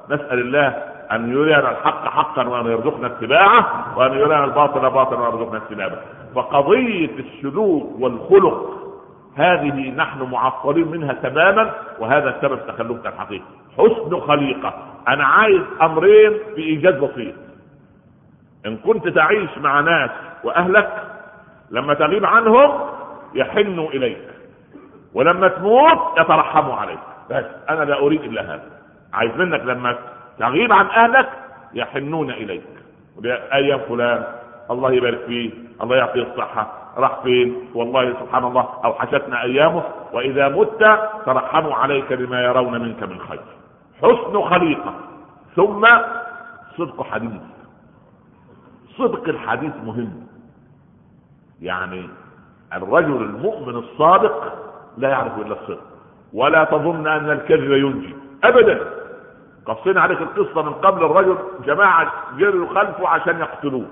نسأل 0.10 0.40
الله 0.40 0.97
أن 1.12 1.32
يرينا 1.32 1.72
الحق 1.72 2.08
حقا 2.08 2.47
وأن 2.47 2.66
يرزقنا 2.66 3.08
اتباعه 3.08 3.97
وأن 3.97 4.14
يرينا 4.14 4.45
الباطل 4.45 4.89
باطلا 4.89 5.20
وأن 5.20 5.39
يرزقنا 5.39 5.58
اجتنابه. 5.58 5.97
فقضية 6.36 7.20
السلوك 7.20 7.99
والخلق 7.99 8.78
هذه 9.36 9.91
نحن 9.95 10.24
معطلين 10.32 10.88
منها 10.88 11.14
تماما 11.14 11.74
وهذا 11.99 12.38
سبب 12.41 12.60
تخلفنا 12.68 13.10
الحقيقي. 13.10 13.43
حسن 13.78 14.20
خليقة. 14.20 14.74
أنا 15.08 15.26
عايز 15.26 15.62
أمرين 15.82 16.34
في 16.55 16.62
ايجاز 16.62 16.93
بسيط. 16.93 17.36
إن 18.66 18.78
كنت 18.78 19.08
تعيش 19.08 19.58
مع 19.58 19.80
ناس 19.80 20.12
وأهلك 20.43 21.03
لما 21.72 21.93
تغيب 21.93 22.26
عنهم 22.26 22.80
يحنوا 23.34 23.89
إليك. 23.89 24.28
ولما 25.14 25.47
تموت 25.47 26.20
يترحموا 26.20 26.76
عليك. 26.76 26.99
بس 27.30 27.45
أنا 27.70 27.84
لا 27.84 27.99
أريد 27.99 28.24
إلا 28.24 28.41
هذا. 28.41 28.64
عايز 29.14 29.32
منك 29.38 29.62
لما 29.62 29.95
تغيب 30.40 30.72
عن 30.74 30.86
أهلك 30.86 31.30
يحنون 31.74 32.32
إليك. 32.32 32.64
أيام 33.54 33.80
فلان؟ 33.80 34.24
الله 34.72 34.92
يبارك 34.92 35.20
فيه 35.28 35.52
الله 35.84 35.96
يعطيه 35.96 36.24
الصحة. 36.24 36.74
راح 36.98 37.20
فين؟ 37.24 37.70
والله 37.76 38.14
سبحان 38.14 38.44
الله 38.44 38.68
أوحشتنا 38.86 39.42
أيامه 39.42 39.84
وإذا 40.14 40.48
مت 40.50 41.00
ترحموا 41.26 41.74
عليك 41.76 42.14
بما 42.14 42.42
يرون 42.42 42.82
منك 42.82 43.04
من 43.04 43.20
خير. 43.20 43.40
حسن 44.02 44.42
خليقة. 44.42 44.94
ثم 45.56 45.88
صدق 46.78 47.04
حديث. 47.04 47.42
صدق 48.98 49.30
الحديث 49.30 49.74
مهم. 49.84 50.28
يعني 51.62 52.10
الرجل 52.74 53.16
المؤمن 53.22 53.76
الصادق 53.76 54.54
لا 54.98 55.10
يعرف 55.10 55.38
إلا 55.40 55.54
الصدق 55.62 55.84
ولا 56.34 56.64
تظن 56.64 57.08
أن 57.08 57.32
الكذب 57.32 57.72
ينجي. 57.72 58.16
ابدا. 58.44 58.97
قصينا 59.68 60.01
عليك 60.01 60.22
القصة 60.22 60.61
من 60.61 60.74
قبل 60.74 61.05
الرجل 61.05 61.38
جماعة 61.65 62.13
جروا 62.38 62.68
خلفه 62.68 63.07
عشان 63.07 63.39
يقتلوه. 63.39 63.86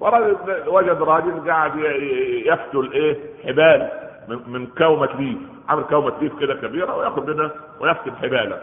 فرجل 0.00 0.36
وجد 0.66 1.02
راجل 1.02 1.50
قاعد 1.50 1.76
يفتل 2.46 2.90
إيه؟ 2.92 3.18
حبال 3.46 3.90
من 4.46 4.66
كومة 4.66 5.08
ليف 5.18 5.38
عامل 5.68 5.82
كومة 5.82 6.12
ليف 6.20 6.38
كده 6.40 6.54
كبيرة 6.54 6.96
وياخد 6.96 7.30
منها 7.30 7.50
ويفتل 7.80 8.16
حباله. 8.16 8.58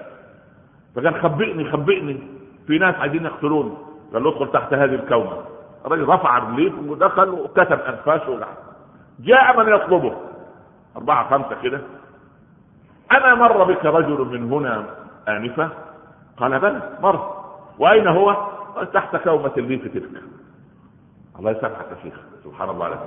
فقال 0.95 1.21
خبئني 1.21 1.71
خبئني. 1.71 2.27
في 2.67 2.77
ناس 2.77 2.95
عايزين 2.95 3.25
يقتلوني. 3.25 3.73
قال 4.13 4.23
له 4.23 4.29
ادخل 4.29 4.51
تحت 4.51 4.73
هذه 4.73 4.95
الكومة. 4.95 5.37
الراجل 5.85 6.07
رفع 6.07 6.37
الليف 6.37 6.73
ودخل 6.87 7.29
وكتم 7.29 7.79
أنفاسه 7.79 8.29
وقعد. 8.29 8.55
جاء 9.19 9.59
من 9.59 9.73
يطلبه. 9.73 10.17
أربعة 10.97 11.29
خمسة 11.29 11.61
كده. 11.63 11.81
أما 13.11 13.35
مر 13.35 13.63
بك 13.63 13.85
رجل 13.85 14.25
من 14.25 14.53
هنا 14.53 15.00
آنفا؟ 15.29 15.69
قال 16.37 16.59
بلى 16.59 16.81
مر. 17.01 17.41
وأين 17.79 18.07
هو؟ 18.07 18.29
قال 18.75 18.91
تحت 18.91 19.15
كومة 19.15 19.51
الليف 19.57 19.87
تلك. 19.93 20.23
الله 21.39 21.51
يسامحك 21.51 21.85
يا 21.91 22.03
شيخ 22.03 22.13
سبحان 22.43 22.69
الله 22.69 22.85
عليك. 22.85 22.99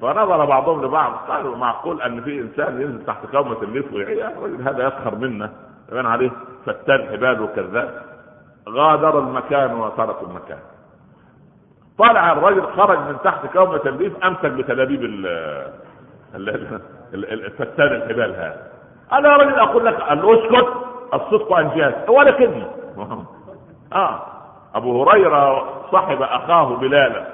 فنظر 0.00 0.44
بعضهم 0.44 0.84
لبعض 0.84 1.12
قالوا 1.12 1.56
معقول 1.56 2.02
أن 2.02 2.20
في 2.20 2.40
إنسان 2.40 2.80
ينزل 2.80 3.04
تحت 3.04 3.26
كومة 3.26 3.62
الليف 3.62 3.92
ويعيش؟ 3.92 4.18
الرجل 4.18 4.62
هذا 4.62 4.86
يسخر 4.86 5.14
منا. 5.14 5.52
يبان 5.88 6.06
عليه 6.06 6.30
فتان 6.66 7.08
حبال 7.08 7.42
وكذاب 7.42 8.02
غادر 8.68 9.18
المكان 9.18 9.74
وترك 9.74 10.22
المكان. 10.22 10.58
طلع 11.98 12.32
الرجل 12.32 12.62
خرج 12.62 12.98
من 12.98 13.16
تحت 13.24 13.46
كومة 13.46 13.82
الليف 13.86 14.24
أمسك 14.24 14.50
بتلابيب 14.50 15.02
الفتان 17.14 17.86
الحبال 17.86 18.34
هذا. 18.34 18.77
أنا 19.12 19.28
يا 19.28 19.36
رجل 19.36 19.58
أقول 19.58 19.86
لك 19.86 20.00
ان 20.00 20.18
اسكت 20.18 20.68
الصدق 21.14 21.52
انجاز 21.52 21.94
ولا 22.08 22.30
كذب. 22.30 22.66
آه. 23.92 24.22
أبو 24.74 25.02
هريرة 25.02 25.64
صحب 25.92 26.22
أخاه 26.22 26.76
بلالا 26.76 27.26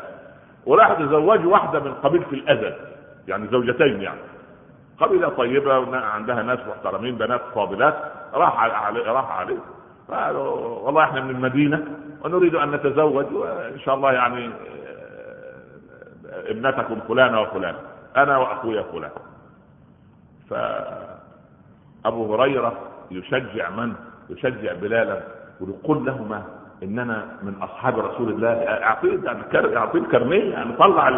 وراح 0.66 0.92
تزوج 0.92 1.46
واحدة 1.46 1.80
من 1.80 1.94
قبيلة 1.94 2.26
الازد 2.32 2.74
يعني 3.28 3.46
زوجتين 3.48 4.02
يعني. 4.02 4.20
قبيلة 5.00 5.28
طيبة 5.28 5.96
عندها 5.96 6.42
ناس 6.42 6.58
محترمين 6.68 7.16
بنات 7.16 7.40
فاضلات 7.54 7.94
راح 8.34 8.58
عليه 8.86 9.12
راح 9.12 9.30
عليه. 9.30 9.58
قالوا 10.10 10.78
والله 10.86 11.04
إحنا 11.04 11.20
من 11.20 11.30
المدينة 11.30 11.82
ونريد 12.24 12.54
أن 12.54 12.70
نتزوج 12.70 13.32
وإن 13.32 13.78
شاء 13.78 13.94
الله 13.94 14.12
يعني 14.12 14.50
ابنتكم 16.46 17.00
فلانة 17.08 17.40
وفلان 17.40 17.74
أنا 18.16 18.38
وأخويا 18.38 18.82
فلان. 18.82 19.10
فابو 22.04 22.34
هريرة 22.34 22.72
يشجع 23.10 23.70
من؟ 23.70 23.92
يشجع 24.30 24.72
بلالا 24.72 25.20
ويقول 25.60 26.06
لهما 26.06 26.42
إننا 26.82 27.26
من 27.42 27.54
أصحاب 27.62 27.98
رسول 27.98 28.28
الله. 28.28 28.48
اعطيه 28.48 29.18
يعني 29.24 29.76
اعطيه 29.76 29.98
الكرنيه 29.98 30.52
يعني 30.52 30.72
طلع 30.72 31.08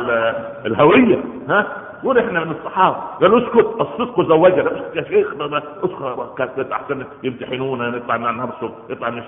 الهوية 0.66 1.18
ها؟ 1.48 1.66
قول 2.02 2.18
إحنا 2.18 2.44
من 2.44 2.50
الصحابة. 2.50 2.96
قال 2.96 3.42
اسكت 3.44 3.80
الصدق 3.80 4.20
زوجنا 4.20 4.76
اسكت 4.76 4.96
يا 4.96 5.02
شيخ 5.02 5.34
اسكت. 5.40 6.72
أحسن 6.72 7.04
يمتحنونا 7.22 7.90
نطلع 7.90 8.16
نرسل 8.16 8.70
نطلع 8.90 9.10
مش 9.10 9.24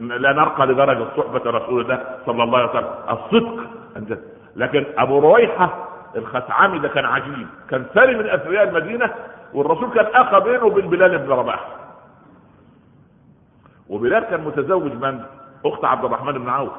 لا 0.00 0.32
نرقى 0.32 0.66
لدرجة 0.66 1.04
صحبة 1.16 1.50
رسول 1.50 1.80
الله 1.80 2.02
صلى 2.26 2.42
الله 2.42 2.58
عليه 2.58 2.70
وسلم. 2.70 2.88
الصدق 3.10 3.64
لكن 4.56 4.84
أبو 4.98 5.18
رويحة 5.18 5.88
الخثعمي 6.16 6.78
ده 6.78 6.88
كان 6.88 7.04
عجيب. 7.04 7.46
كان 7.70 7.84
ثاني 7.94 8.14
من 8.16 8.26
أثرياء 8.26 8.68
المدينة 8.68 9.10
والرسول 9.54 9.90
كان 9.90 10.06
اخى 10.06 10.40
بينه 10.40 10.64
وبين 10.64 10.88
بلال 10.90 11.18
بن 11.18 11.30
رباح. 11.30 11.68
وبلال 13.88 14.24
كان 14.24 14.40
متزوج 14.40 14.92
من؟ 14.92 15.20
أخت 15.66 15.84
عبد 15.84 16.04
الرحمن 16.04 16.32
بن 16.32 16.48
عوف. 16.48 16.72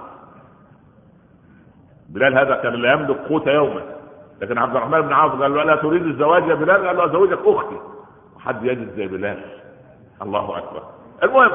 بلال 2.09 2.38
هذا 2.38 2.55
كان 2.55 2.74
لا 2.74 2.93
يملك 2.93 3.17
قوت 3.17 3.47
يوما. 3.47 3.82
لكن 4.41 4.57
عبد 4.57 4.76
الرحمن 4.76 5.01
بن 5.01 5.13
عوف 5.13 5.41
قال 5.41 5.55
له 5.55 5.63
لا 5.63 5.76
تريد 5.76 6.05
الزواج 6.05 6.47
يا 6.47 6.55
بلال؟ 6.55 6.88
قال 6.88 6.97
له 6.97 7.05
أزوجك 7.05 7.39
أختي. 7.45 7.80
وحد 8.36 8.63
يجد 8.65 8.95
زي 8.95 9.07
بلال. 9.07 9.43
الله 10.21 10.57
أكبر. 10.57 10.84
المهم 11.24 11.51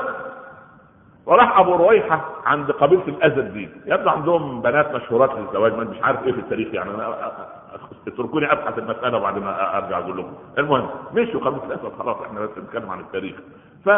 وراح 1.27 1.59
أبو 1.59 1.77
رويحة 1.77 2.25
عند 2.47 2.71
قبيلة 2.71 3.09
الازد 3.09 3.53
دي. 3.53 3.69
يبدو 3.87 4.11
عندهم 4.11 4.63
بنات 4.63 4.95
مشهورات 4.95 5.31
للزواج 5.39 5.73
مش 5.73 6.03
عارف 6.03 6.25
إيه 6.25 6.33
في 6.33 6.41
التاريخ 6.41 6.75
يعني. 6.75 6.91
أنا 6.91 7.58
اتركوني 8.07 8.53
أبحث 8.53 8.79
المسألة 8.79 9.17
وبعد 9.19 9.39
ما 9.39 9.79
أرجع 9.79 9.99
أقول 9.99 10.19
لكم. 10.19 10.33
المهم 10.59 10.89
مشوا 11.15 11.41
قبيله 11.41 11.65
الاسد 11.65 11.93
خلاص 11.99 12.17
إحنا 12.17 12.41
بس 12.41 12.51
بنتكلم 12.57 12.91
عن 12.91 13.01
التاريخ. 13.01 13.37
ف 13.85 13.91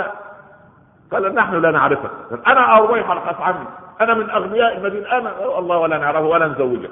قال 1.12 1.34
نحن 1.34 1.54
لا 1.54 1.70
نعرفك. 1.70 2.10
أنا 2.46 2.78
رويحه 2.78 3.14
لقد 3.14 3.42
عني 3.42 3.66
أنا 4.00 4.14
من 4.14 4.30
أغنياء 4.30 4.76
المدينة. 4.78 5.18
أنا 5.18 5.58
الله 5.58 5.78
ولا 5.78 5.98
نعرفه 5.98 6.24
ولا 6.26 6.48
نزوجك. 6.48 6.90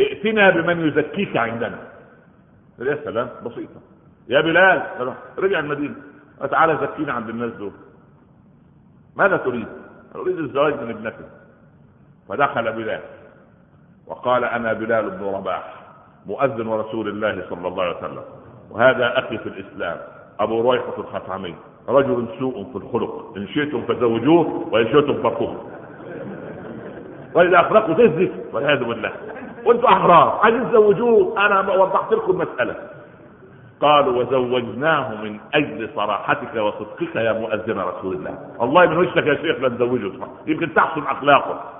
ائتنا 0.00 0.50
بمن 0.50 0.88
يزكيك 0.88 1.36
عندنا. 1.36 1.78
يا 2.78 2.98
سلام 3.04 3.28
بسيطة. 3.46 3.80
يا 4.28 4.40
بلال 4.40 5.14
رجع 5.38 5.58
المدينة. 5.58 5.94
تعالى 6.50 6.78
زكينا 6.80 7.12
عند 7.12 7.28
الناس 7.28 7.52
دول. 7.52 7.72
ماذا 9.16 9.36
تريد؟ 9.36 9.68
أريد 10.16 10.38
الزواج 10.38 10.74
من 10.74 10.90
ابنتي 10.90 11.24
فدخل 12.28 12.72
بلال. 12.72 13.00
وقال 14.10 14.44
أنا 14.44 14.72
بلال 14.72 15.10
بن 15.10 15.24
رباح 15.24 15.74
مؤذن 16.26 16.68
رسول 16.68 17.08
الله 17.08 17.42
صلى 17.50 17.68
الله 17.68 17.82
عليه 17.82 17.96
وسلم. 17.96 18.22
وهذا 18.70 19.18
أخي 19.18 19.38
في 19.38 19.46
الإسلام 19.46 19.96
أبو 20.40 20.60
رويحه 20.60 20.98
الخثعمي. 20.98 21.54
رجل 21.88 22.26
سوء 22.38 22.64
في 22.72 22.76
الخلق 22.76 23.32
إن 23.36 23.46
شئتم 23.46 23.82
فزوجوه 23.82 24.68
وإن 24.72 24.86
شئتم 24.86 25.22
فارفضوه 25.22 25.66
وإذا 27.34 27.60
اخلاقه 27.60 27.92
تزك 27.92 28.32
والعياذ 28.52 28.84
بالله. 28.84 29.12
وأنتم 29.64 29.86
أحرار 29.86 30.40
عايزين 30.42 30.70
تزوجوه؟ 30.70 31.46
أنا 31.46 31.74
وضحت 31.74 32.12
لكم 32.12 32.32
المساله 32.32 32.74
قالوا 33.80 34.22
وزوجناه 34.22 35.22
من 35.22 35.40
أجل 35.54 35.90
صراحتك 35.96 36.54
وصدقك 36.54 37.16
يا 37.16 37.32
مؤذن 37.32 37.80
رسول 37.80 38.16
الله. 38.16 38.38
والله 38.58 38.86
من 38.86 38.96
وشك 38.96 39.16
يا 39.16 39.34
شيخ 39.34 39.58
لنزوجه 39.58 40.12
يمكن 40.46 40.74
تحسن 40.74 41.02
أخلاقه. 41.02 41.79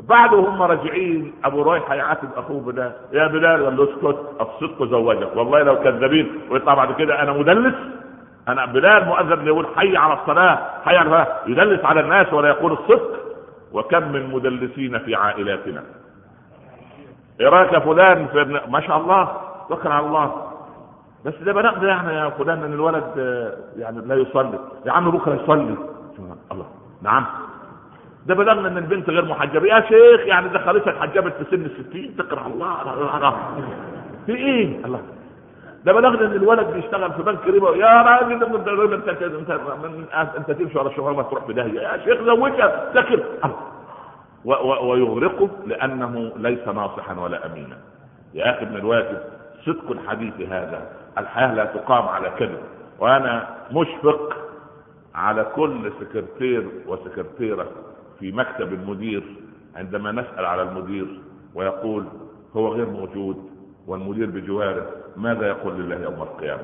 بعد 0.00 0.34
هم 0.34 0.62
راجعين 0.62 1.34
أبو 1.44 1.62
رويحه 1.62 1.94
يعاتب 1.94 2.28
أخوه 2.36 2.60
بلال 2.60 2.92
يا 3.12 3.26
بلال 3.26 3.64
قال 3.64 3.76
له 3.76 3.84
اسكت 3.84 4.18
الصدق 4.40 4.84
زوجك 4.84 5.36
والله 5.36 5.62
لو 5.62 5.76
كذابين 5.76 6.40
ويطلع 6.50 6.74
بعد 6.74 6.92
كده 6.94 7.22
أنا 7.22 7.32
مدلس. 7.32 7.74
أنا 8.48 8.66
بلال 8.66 9.04
مؤذن 9.04 9.46
يقول 9.46 9.66
حي 9.76 9.96
على 9.96 10.20
الصلاة 10.20 10.58
حي 10.84 10.96
على 10.96 11.26
يدلس 11.46 11.84
على 11.84 12.00
الناس 12.00 12.32
ولا 12.32 12.48
يقول 12.48 12.72
الصدق. 12.72 13.10
وكم 13.72 14.12
من 14.12 14.30
مدلسين 14.30 14.98
في 14.98 15.14
عائلاتنا. 15.14 15.82
إيه 17.40 17.48
رأيك 17.48 17.72
يا 17.72 17.78
فلان 17.78 18.26
في 18.26 18.60
ما 18.68 18.80
شاء 18.80 18.96
الله 18.96 19.36
توكل 19.68 19.88
على 19.88 20.06
الله. 20.06 20.52
بس 21.24 21.34
ده 21.34 21.52
بنقضي 21.52 21.86
يعني 21.86 22.14
يا 22.14 22.28
فلان 22.28 22.62
إن 22.62 22.72
الولد 22.72 23.04
يعني 23.76 24.00
لا 24.06 24.14
يصلي. 24.14 24.58
يا 24.86 24.92
عم 24.92 25.10
بكرة 25.10 25.34
يصلي. 25.34 25.76
الله. 26.52 26.66
نعم. 27.02 27.26
ده 28.26 28.34
بلغنا 28.34 28.68
ان 28.68 28.78
البنت 28.78 29.10
غير 29.10 29.24
محجبة. 29.24 29.66
يا 29.66 29.80
شيخ 29.80 30.20
يعني 30.26 30.48
ده 30.48 30.58
خالتك 30.58 30.96
حجبت 30.96 31.32
في 31.32 31.44
سن 31.56 31.64
الستين 31.64 32.16
تكره 32.16 32.46
الله 32.46 33.36
في 34.26 34.34
إيه؟ 34.34 34.84
الله. 34.84 35.00
ده 35.84 35.92
بلغنا 35.92 36.26
إن 36.26 36.32
الولد 36.32 36.66
بيشتغل 36.66 37.12
في 37.12 37.22
بنك 37.22 37.46
ربا. 37.46 37.76
يا 37.76 38.02
راجل 38.02 38.32
أنت 38.32 38.42
أنت 38.42 39.50
انت, 39.50 40.36
أنت 40.36 40.50
تمشي 40.50 40.78
ورا 40.78 40.88
الشغل 40.88 41.14
ما 41.16 41.22
تروح 41.22 41.44
بداهية. 41.48 41.80
يا 41.80 41.98
شيخ 42.04 42.22
زوجها 42.22 42.90
سكر 42.94 43.22
ويغرقه 44.82 45.48
لأنه 45.66 46.32
ليس 46.36 46.68
ناصحا 46.68 47.20
ولا 47.20 47.46
أمينا. 47.46 47.76
يا 48.34 48.50
أخي 48.50 48.62
ابن 48.62 48.76
الواجب 48.76 49.18
صدق 49.66 49.90
الحديث 49.90 50.40
هذا. 50.40 50.82
الحياة 51.18 51.54
لا 51.54 51.64
تقام 51.64 52.08
على 52.08 52.30
كذب. 52.38 52.58
وأنا 52.98 53.48
مشفق 53.72 54.36
على 55.14 55.46
كل 55.56 55.92
سكرتير 56.00 56.68
وسكرتيرة 56.86 57.66
في 58.22 58.32
مكتب 58.32 58.72
المدير 58.72 59.22
عندما 59.76 60.12
نسأل 60.12 60.44
على 60.44 60.62
المدير 60.62 61.06
ويقول 61.54 62.04
هو 62.56 62.68
غير 62.68 62.86
موجود 62.86 63.36
والمدير 63.86 64.30
بجواره 64.30 64.86
ماذا 65.16 65.46
يقول 65.48 65.74
لله 65.74 65.96
يوم 66.02 66.22
القيامة؟ 66.22 66.62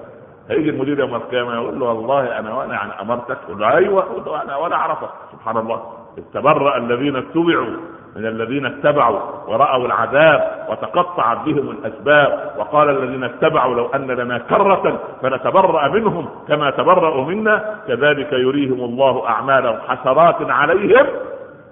هيجي 0.50 0.70
المدير 0.70 0.98
يوم 1.00 1.14
القيامة 1.14 1.54
يقول 1.54 1.80
له 1.80 1.86
والله 1.86 2.38
أنا 2.38 2.54
وأنا 2.54 2.74
يعني 2.74 2.92
أمرتك 3.00 3.38
يقول 3.48 3.60
له 3.60 3.76
أيوه 3.76 4.42
أنا 4.42 4.56
وأنا 4.56 4.74
أعرفك. 4.74 5.08
سبحان 5.32 5.56
الله. 5.56 5.92
تبرأ 6.34 6.76
الذين 6.78 7.16
اتبعوا 7.16 7.76
من 8.16 8.26
الذين 8.26 8.66
اتبعوا 8.66 9.20
ورأوا 9.48 9.86
العذاب 9.86 10.66
وتقطعت 10.70 11.44
بهم 11.44 11.70
الأسباب 11.70 12.54
وقال 12.58 12.88
الذين 12.90 13.24
اتبعوا 13.24 13.74
لو 13.74 13.86
أن 13.86 14.06
لنا 14.10 14.38
كرة 14.38 15.00
فنتبرأ 15.22 15.88
منهم 15.88 16.28
كما 16.48 16.70
تبرأوا 16.70 17.24
منا. 17.24 17.80
كذلك 17.88 18.32
يريهم 18.32 18.80
الله 18.84 19.28
أعمالهم 19.28 19.78
حسرات 19.88 20.36
عليهم 20.50 21.06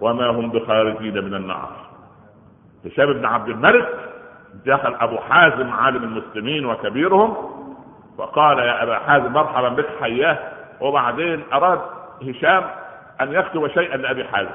وما 0.01 0.31
هم 0.31 0.51
بخارجين 0.51 1.25
من 1.25 1.35
النار. 1.35 1.71
هشام 2.85 3.13
بن 3.13 3.25
عبد 3.25 3.49
الملك 3.49 3.89
دخل 4.67 4.95
أبو 4.95 5.17
حازم 5.17 5.71
عالم 5.71 6.05
المسلمين 6.05 6.67
وكبيرهم 6.67 7.37
وقال 8.19 8.59
يا 8.59 8.83
أبا 8.83 8.99
حازم 8.99 9.33
مرحبا 9.33 9.69
بك 9.69 9.87
حياه. 10.01 10.39
وبعدين 10.81 11.43
أراد 11.53 11.81
هشام 12.23 12.65
أن 13.21 13.33
يكتب 13.33 13.69
شيئا 13.69 13.97
لأبي 13.97 14.25
حازم. 14.25 14.51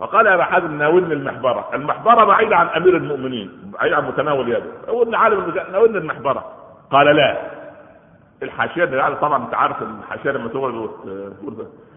فقال 0.00 0.26
يا 0.26 0.34
أبا 0.34 0.44
حازم 0.44 0.78
ناولني 0.78 1.14
المحبرة، 1.14 1.68
المحبرة 1.74 2.24
بعيدة 2.24 2.56
عن 2.56 2.66
أمير 2.66 2.96
المؤمنين، 2.96 3.72
بعيدة 3.72 3.96
عن 3.96 4.04
متناول 4.04 4.48
يده، 4.48 4.92
قلنا 4.92 5.18
عالم 5.18 5.54
ناولني 5.72 5.98
المحبرة. 5.98 6.44
قال 6.90 7.16
لا. 7.16 7.36
الحاشية 8.42 8.84
يعني 8.84 9.14
طبعا 9.14 9.44
أنت 9.44 9.54
عارف 9.54 9.76
الحاشية 9.82 10.30
لما 10.30 10.48
تقعد 10.48 10.90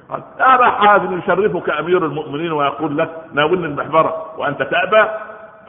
قال 0.09 0.21
ابا 0.39 0.65
حازم 0.69 1.19
يشرفك 1.19 1.69
أمير 1.69 2.05
المؤمنين 2.05 2.51
ويقول 2.51 2.97
لك 2.97 3.09
ناولني 3.33 3.65
المحبرة 3.65 4.25
وأنت 4.37 4.63
تأبى؟ 4.63 5.09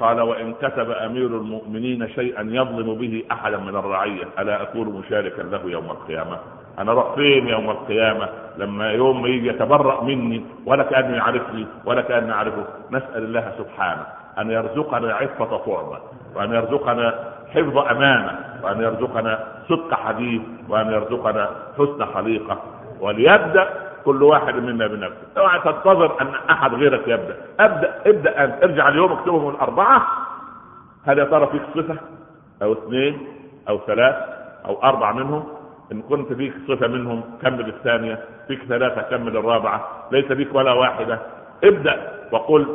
قال 0.01 0.21
وإن 0.21 0.55
كتب 0.55 0.91
أمير 0.91 1.27
المؤمنين 1.27 2.09
شيئا 2.09 2.43
يظلم 2.43 2.95
به 2.95 3.23
احدا 3.33 3.57
من 3.59 3.77
الرعية 3.77 4.25
ألا 4.39 4.63
أكون 4.63 4.89
مشاركا 4.89 5.43
له 5.43 5.61
يوم 5.71 5.85
القيامة؟ 5.91 6.39
أنا 6.79 6.93
أروح 6.93 7.15
فين 7.15 7.49
يوم 7.49 7.71
القيامة 7.71 8.29
لما 8.59 8.91
يوم 8.93 9.27
يجي 9.27 9.49
يتبرأ 9.49 10.05
مني 10.05 10.45
ولا 10.67 10.83
كأنه 10.83 11.17
يعرفني 11.17 11.67
ولا 11.85 12.01
كاني 12.03 12.33
اعرفه 12.33 12.65
نسأل 12.91 13.23
الله 13.25 13.53
سبحانه 13.59 14.07
أن 14.39 14.51
يرزقنا 14.51 15.15
عفة 15.15 15.57
طعمه 15.57 15.99
وأن 16.35 16.53
يرزقنا 16.55 17.15
حفظ 17.55 17.79
أمانة 17.79 18.39
وأن 18.63 18.81
يرزقنا 18.81 19.45
صدق 19.69 19.95
حديث 19.95 20.43
وأن 20.69 20.93
يرزقنا 20.93 21.51
حسن 21.79 22.05
خليقة. 22.15 22.59
وليبدأ 23.01 23.86
كل 24.07 24.23
واحد 24.23 24.55
منا 24.55 24.87
بنفسه. 24.87 25.27
اوعى 25.39 25.61
تنتظر 25.61 26.21
أن 26.21 26.33
أحد 26.51 26.75
غيرك 26.75 27.09
يبدأ. 27.09 27.37
ابدأ 27.61 27.95
ابدأ 28.07 28.45
أنت. 28.45 28.63
ارجع 28.63 28.89
اليوم 28.89 29.13
اكتبهم 29.13 29.49
الاربعه 29.49 30.07
هل 31.07 31.19
يا 31.19 31.25
ترى 31.25 31.47
فيك 31.47 31.63
صفة؟ 31.75 31.97
أو 32.63 32.73
اثنين 32.73 33.27
أو 33.69 33.79
ثلاث 33.87 34.15
أو 34.67 34.83
أربع 34.83 35.13
منهم؟ 35.13 35.45
إن 35.93 36.03
كنت 36.03 36.33
فيك 36.33 36.55
صفة 36.69 36.87
منهم 36.87 37.23
كمل 37.43 37.69
الثانية 37.69 38.19
فيك 38.49 38.63
ثلاثة 38.69 39.03
كمل 39.03 39.37
الرابعه 39.37 39.89
ليس 40.13 40.33
فيك 40.33 40.55
ولا 40.55 40.73
واحدة. 40.73 41.19
ابدأ 41.65 42.13
وقل 42.33 42.67